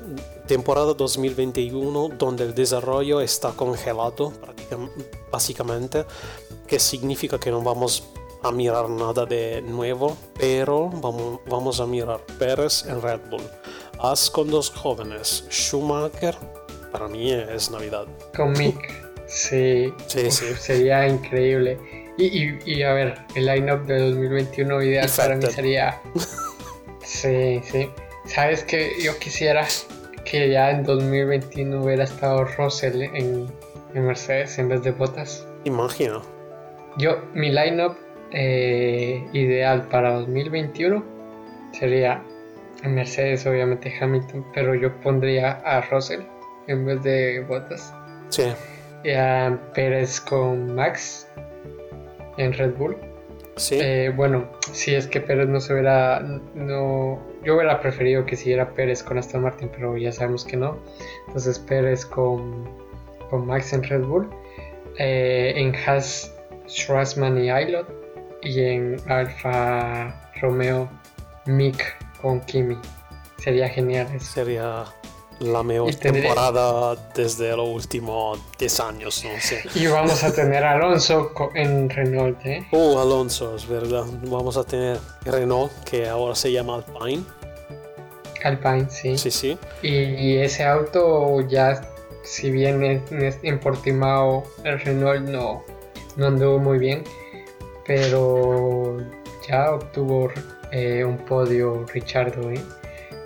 temporada 0.46 0.94
2021 0.94 2.08
donde 2.16 2.44
el 2.44 2.54
desarrollo 2.54 3.20
está 3.20 3.50
congelado 3.50 4.32
básicamente, 5.30 6.06
que 6.66 6.78
significa 6.78 7.38
que 7.38 7.50
no 7.50 7.60
vamos 7.60 8.04
a 8.42 8.50
mirar 8.50 8.88
nada 8.88 9.26
de 9.26 9.60
nuevo, 9.60 10.16
pero 10.38 10.88
vamos, 10.88 11.40
vamos 11.46 11.80
a 11.80 11.86
mirar 11.86 12.20
Pérez 12.38 12.86
en 12.86 13.02
Red 13.02 13.20
Bull. 13.30 13.42
As 14.00 14.30
con 14.30 14.48
dos 14.48 14.70
jóvenes, 14.70 15.44
Schumacher, 15.50 16.36
para 16.92 17.08
mí 17.08 17.32
es 17.32 17.70
Navidad. 17.70 18.06
Con 18.34 18.52
Mick, 18.52 18.78
sí, 19.28 19.92
sí, 20.06 20.30
sí. 20.30 20.46
sería 20.58 21.06
increíble. 21.06 21.78
Y, 22.16 22.58
y, 22.64 22.82
a 22.82 22.92
ver, 22.94 23.14
el 23.36 23.46
lineup 23.46 23.86
de 23.86 24.10
2021 24.10 24.82
ideal 24.82 25.08
para 25.16 25.36
mí 25.36 25.46
sería. 25.46 26.00
Sí, 27.04 27.62
sí. 27.64 27.88
¿Sabes 28.26 28.64
que 28.64 28.92
Yo 29.02 29.18
quisiera 29.18 29.66
que 30.26 30.50
ya 30.50 30.70
en 30.70 30.84
2021 30.84 31.82
hubiera 31.82 32.04
estado 32.04 32.44
Russell 32.44 33.00
en, 33.00 33.46
en 33.94 34.06
Mercedes 34.06 34.58
en 34.58 34.68
vez 34.68 34.82
de 34.82 34.90
Bottas. 34.90 35.46
Imagino. 35.64 36.22
Yo, 36.98 37.18
mi 37.32 37.50
lineup 37.50 37.96
eh, 38.32 39.26
ideal 39.32 39.88
para 39.88 40.12
2021 40.12 41.02
sería 41.72 42.22
Mercedes, 42.84 43.46
obviamente 43.46 43.92
Hamilton, 43.98 44.44
pero 44.52 44.74
yo 44.74 44.94
pondría 45.00 45.52
a 45.64 45.80
Russell 45.80 46.20
en 46.66 46.84
vez 46.84 47.02
de 47.02 47.40
Bottas. 47.48 47.94
Sí. 48.28 48.44
A 49.04 49.56
Pérez 49.74 50.20
con 50.20 50.74
Max 50.74 51.28
en 52.36 52.52
Red 52.52 52.74
Bull. 52.74 52.96
Sí. 53.56 53.78
Eh, 53.80 54.12
bueno, 54.14 54.48
si 54.72 54.94
es 54.94 55.06
que 55.06 55.20
Pérez 55.20 55.48
no 55.48 55.60
se 55.60 55.72
hubiera. 55.72 56.20
No, 56.54 57.20
yo 57.44 57.56
hubiera 57.56 57.80
preferido 57.80 58.24
que 58.24 58.36
siguiera 58.36 58.70
Pérez 58.74 59.02
con 59.02 59.18
Aston 59.18 59.42
Martin, 59.42 59.68
pero 59.68 59.96
ya 59.96 60.12
sabemos 60.12 60.44
que 60.44 60.56
no. 60.56 60.78
Entonces 61.26 61.58
Pérez 61.58 62.04
con, 62.06 62.68
con 63.30 63.46
Max 63.46 63.72
en 63.72 63.82
Red 63.82 64.02
Bull. 64.02 64.28
Eh, 64.98 65.52
en 65.56 65.74
Haas, 65.74 66.34
Schwarzman 66.68 67.38
y 67.38 67.50
Aylot 67.50 67.88
y 68.42 68.62
en 68.62 68.96
Alfa 69.08 70.30
Romeo 70.40 70.88
Mick 71.46 71.96
con 72.20 72.40
Kimi. 72.42 72.76
Sería 73.38 73.68
genial 73.68 74.08
eso. 74.14 74.24
Sería 74.24 74.84
la 75.40 75.62
mejor 75.62 75.94
temporada 75.94 76.96
desde 77.14 77.56
los 77.56 77.68
últimos 77.68 78.40
10 78.58 78.80
años, 78.80 79.24
no 79.24 79.40
sé. 79.40 79.62
Y 79.74 79.86
vamos 79.86 80.22
a 80.24 80.32
tener 80.32 80.64
a 80.64 80.72
Alonso 80.72 81.32
en 81.54 81.88
Renault, 81.88 82.44
¿eh? 82.44 82.66
Oh, 82.72 83.00
Alonso, 83.00 83.54
es 83.56 83.66
verdad. 83.68 84.04
Vamos 84.24 84.56
a 84.56 84.64
tener 84.64 84.98
Renault, 85.24 85.72
que 85.84 86.08
ahora 86.08 86.34
se 86.34 86.50
llama 86.52 86.76
Alpine. 86.76 87.24
Alpine, 88.44 88.88
sí. 88.90 89.16
Sí, 89.18 89.30
sí. 89.30 89.58
Y, 89.82 90.36
ese 90.36 90.64
auto 90.64 91.40
ya, 91.48 91.80
si 92.22 92.50
bien 92.50 92.82
en, 92.84 93.02
en 93.42 93.60
Portimao 93.60 94.44
el 94.64 94.80
Renault 94.80 95.28
no, 95.28 95.64
no 96.16 96.26
anduvo 96.26 96.58
muy 96.58 96.78
bien, 96.78 97.04
pero 97.86 98.98
ya 99.48 99.72
obtuvo 99.72 100.30
eh, 100.72 101.04
un 101.04 101.18
podio 101.18 101.84
Richardo. 101.92 102.50
¿eh? 102.50 102.60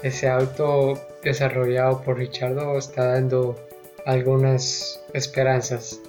Ese 0.02 0.28
auto 0.28 0.94
desarrollado 1.22 2.02
por 2.02 2.18
Richardo 2.18 2.76
está 2.78 3.06
dando 3.14 3.56
algunas 4.06 5.00
esperanzas 5.14 6.00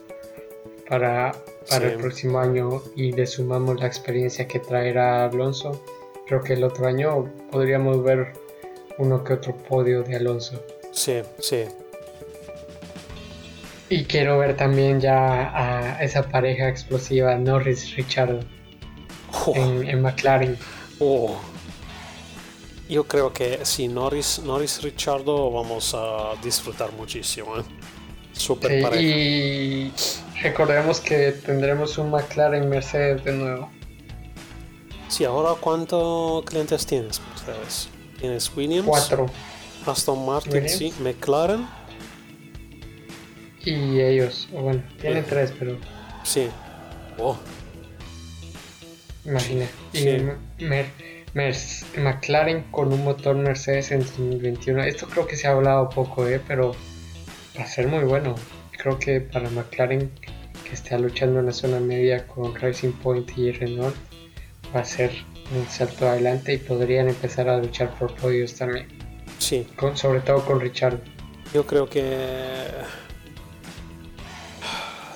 para, 0.90 1.34
para 1.70 1.88
el 1.88 1.98
próximo 1.98 2.40
año 2.40 2.82
y 2.96 3.12
le 3.12 3.26
sumamos 3.28 3.80
la 3.80 3.88
experiencia 3.88 4.48
que 4.48 4.60
traerá 4.60 5.26
Alonso. 5.26 5.84
Creo 6.28 6.42
que 6.42 6.54
el 6.54 6.64
otro 6.64 6.88
año 6.88 7.32
podríamos 7.52 8.04
ver 8.04 8.34
uno 8.98 9.24
que 9.24 9.34
otro 9.34 9.56
podio 9.56 10.04
de 10.04 10.16
Alonso. 10.16 10.64
Sí, 10.92 11.22
sí. 11.40 11.66
Y 13.90 14.06
quiero 14.06 14.40
ver 14.40 14.56
también 14.56 15.00
ya 15.00 15.52
a 15.98 16.04
esa 16.04 16.24
pareja 16.24 16.68
explosiva 16.70 17.36
Norris-Richardo 17.38 18.40
Oh, 19.46 19.54
en, 19.56 19.88
en 19.90 20.02
McLaren. 20.02 20.58
oh. 21.00 21.36
Yo 22.90 23.06
creo 23.06 23.32
que 23.34 23.66
si 23.66 23.88
Norris, 23.88 24.40
Norris 24.44 24.82
Richardo 24.84 25.50
vamos 25.52 25.94
a 25.98 26.34
disfrutar 26.44 26.92
muchísimo. 26.94 27.58
¿eh? 27.58 27.64
Super 28.34 28.72
Sí, 28.78 28.82
pareja. 28.84 29.04
y 29.04 29.94
recordemos 30.42 31.00
que 31.00 31.32
tendremos 31.32 31.98
un 31.98 32.12
McLaren 32.12 32.68
Mercedes 32.70 33.24
de 33.24 33.32
nuevo. 33.34 33.70
Sí, 35.08 35.24
ahora 35.26 35.52
¿cuántos 35.60 36.44
clientes 36.46 36.86
tienes? 36.86 37.22
Mercedes? 37.30 37.90
Tienes 38.20 38.52
Williams, 38.56 38.88
Cuatro. 38.88 39.28
Aston 39.86 40.26
Martin, 40.26 40.54
Williams. 40.54 40.72
sí, 40.78 40.94
McLaren, 41.00 41.68
Y 43.66 44.02
ellos, 44.02 44.50
bueno, 44.52 44.84
tienen 45.00 45.24
Sí. 45.24 45.30
tres, 45.30 45.54
pero 45.58 45.78
sí. 46.26 46.48
Oh, 47.18 47.38
imagina. 49.26 49.68
Y 49.94 49.98
Sí. 50.00 50.18
Mer- 50.60 50.90
Mers- 51.34 51.86
McLaren 51.98 52.64
con 52.72 52.94
un 52.94 53.04
motor 53.04 53.36
Mercedes 53.36 53.92
en 53.92 54.00
2021. 54.02 54.84
Esto 54.84 55.08
creo 55.08 55.26
que 55.28 55.36
se 55.36 55.48
ha 55.48 55.52
hablado 55.52 55.90
poco, 55.90 56.28
¿eh? 56.28 56.40
pero 56.48 56.76
va 57.58 57.64
a 57.64 57.68
ser 57.68 57.88
muy 57.88 58.04
bueno. 58.04 58.36
Creo 58.78 59.00
que 59.00 59.22
para 59.22 59.50
McLaren, 59.50 60.12
que 60.68 60.74
está 60.74 60.98
luchando 60.98 61.40
en 61.40 61.48
la 61.48 61.54
zona 61.54 61.80
media 61.80 62.28
con 62.28 62.54
Racing 62.56 62.92
Point 62.94 63.38
y 63.38 63.52
Renault, 63.52 63.96
va 64.76 64.82
a 64.82 64.86
ser 64.86 65.12
un 65.56 65.66
salto 65.68 66.08
adelante 66.08 66.54
y 66.54 66.58
podrían 66.58 67.08
empezar 67.10 67.50
a 67.50 67.58
luchar 67.58 67.90
por 67.98 68.14
podios 68.16 68.56
también. 68.56 68.88
sí, 69.40 69.68
Con- 69.76 69.98
sobre 69.98 70.20
todo 70.22 70.44
con 70.46 70.60
Richard. 70.62 71.00
yo 71.54 71.66
creo 71.66 71.88
que 71.90 72.06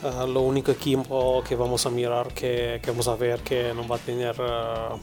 ah, 0.03 0.26
lo 0.28 0.41
único 0.41 0.72
equipo 0.72 1.43
que 1.47 1.55
vamos 1.55 1.86
a 1.86 1.89
mirar, 1.89 2.28
que, 2.34 2.80
que 2.82 2.91
vamos 2.91 3.07
a 3.07 3.15
ver 3.15 3.39
que 3.41 3.74
no 3.74 3.88
va 3.88 3.95
a 3.95 3.99
tener 3.99 4.36
ah, 4.39 4.95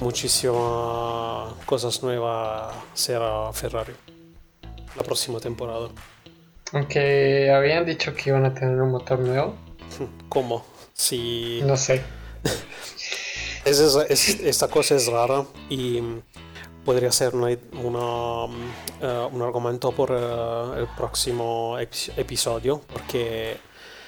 muchísimas 0.00 1.54
cosas 1.66 2.02
nuevas 2.02 2.74
será 2.94 3.52
Ferrari 3.52 3.92
la 4.96 5.02
próxima 5.02 5.38
temporada. 5.40 5.88
Aunque 6.72 7.50
habían 7.52 7.84
dicho 7.84 8.14
que 8.14 8.30
iban 8.30 8.44
a 8.44 8.54
tener 8.54 8.80
un 8.80 8.90
motor 8.90 9.18
nuevo, 9.18 9.54
¿Cómo? 10.28 10.64
Si 10.94 11.60
no 11.64 11.76
sé. 11.76 12.02
es, 13.64 13.78
es- 13.80 13.96
es- 14.08 14.40
esta 14.40 14.68
cosa 14.68 14.94
es 14.94 15.06
rara 15.08 15.44
y 15.68 16.00
podría 16.84 17.10
ser 17.12 17.34
una- 17.34 17.56
una, 17.82 18.54
eh, 19.00 19.28
un 19.32 19.42
argumento 19.42 19.92
por 19.92 20.10
eh, 20.12 20.80
el 20.80 20.86
próximo 20.96 21.76
epi- 21.78 22.12
episodio 22.16 22.80
porque 22.92 23.58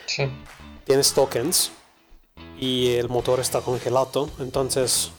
Sí. 0.06 0.30
tienes 0.84 1.12
tokens 1.12 1.72
y 2.58 2.94
el 2.94 3.08
motor 3.08 3.40
está 3.40 3.60
congelado, 3.60 4.28
entonces 4.38 5.10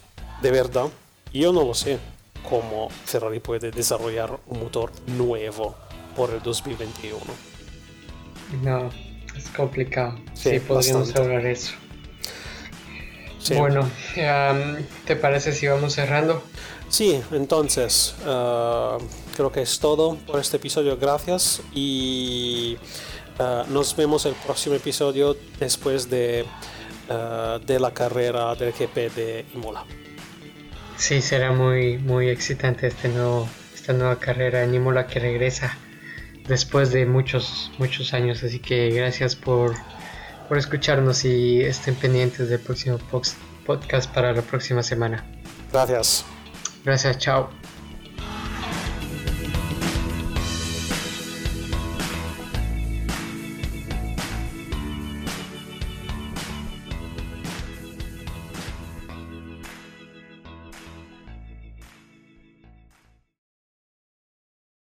de 0.44 0.52
verdad 0.52 0.88
yo 1.34 1.52
no 1.52 1.64
lo 1.66 1.74
sé 1.74 1.98
cómo 2.48 2.90
Ferrari 3.06 3.40
puede 3.40 3.72
desarrollar 3.72 4.40
un 4.48 4.60
motor 4.60 4.92
nuevo 5.08 5.74
por 6.16 6.30
el 6.30 6.44
2021. 6.44 7.18
No, 8.62 8.90
es 9.36 9.50
complicado. 9.56 10.16
Sí, 10.36 10.52
Sí, 10.52 10.60
podríamos 10.60 11.08
bastante. 11.08 11.22
hablar 11.22 11.46
eso. 11.48 11.72
Sí. 13.40 13.56
Bueno, 13.56 13.90
¿te 15.06 15.16
parece 15.16 15.54
si 15.54 15.68
vamos 15.68 15.94
cerrando? 15.94 16.44
Sí, 16.90 17.20
entonces 17.32 18.14
eh, 18.26 18.98
creo 19.36 19.52
que 19.52 19.62
es 19.64 19.80
todo 19.80 20.16
por 20.28 20.40
este 20.40 20.58
episodio. 20.58 20.98
Gracias 20.98 21.62
y 21.74 22.78
eh, 23.40 23.64
nos 23.70 23.96
vemos 23.96 24.26
el 24.28 24.34
próximo 24.36 24.76
episodio 24.76 25.36
después 25.60 26.10
de, 26.10 26.46
eh, 27.10 27.60
de 27.66 27.80
la 27.80 27.92
carrera 27.92 28.54
del 28.56 28.72
GP 28.72 28.96
de 29.16 29.46
Imola. 29.56 29.84
Sí, 30.98 31.22
será 31.22 31.52
muy, 31.52 31.98
muy 31.98 32.30
excitante 32.30 32.88
este 32.88 33.10
nuevo, 33.10 33.48
esta 33.74 33.94
nueva 33.94 34.20
carrera 34.20 34.64
en 34.64 34.74
Imola 34.74 35.08
que 35.08 35.20
regresa 35.20 35.78
después 36.48 36.92
de 36.92 37.06
muchos, 37.06 37.72
muchos 37.78 38.14
años. 38.14 38.44
Así 38.44 38.60
que 38.60 38.90
gracias 38.90 39.36
por, 39.36 39.76
por 40.48 40.58
escucharnos 40.58 41.26
y 41.26 41.62
estén 41.62 41.96
pendientes 41.96 42.50
del 42.50 42.60
próximo 42.60 43.00
podcast 43.66 44.14
para 44.14 44.34
la 44.34 44.42
próxima 44.42 44.84
semana. 44.84 45.26
Gracias. 45.72 46.26
Gracias, 46.84 47.18
chao. 47.18 47.63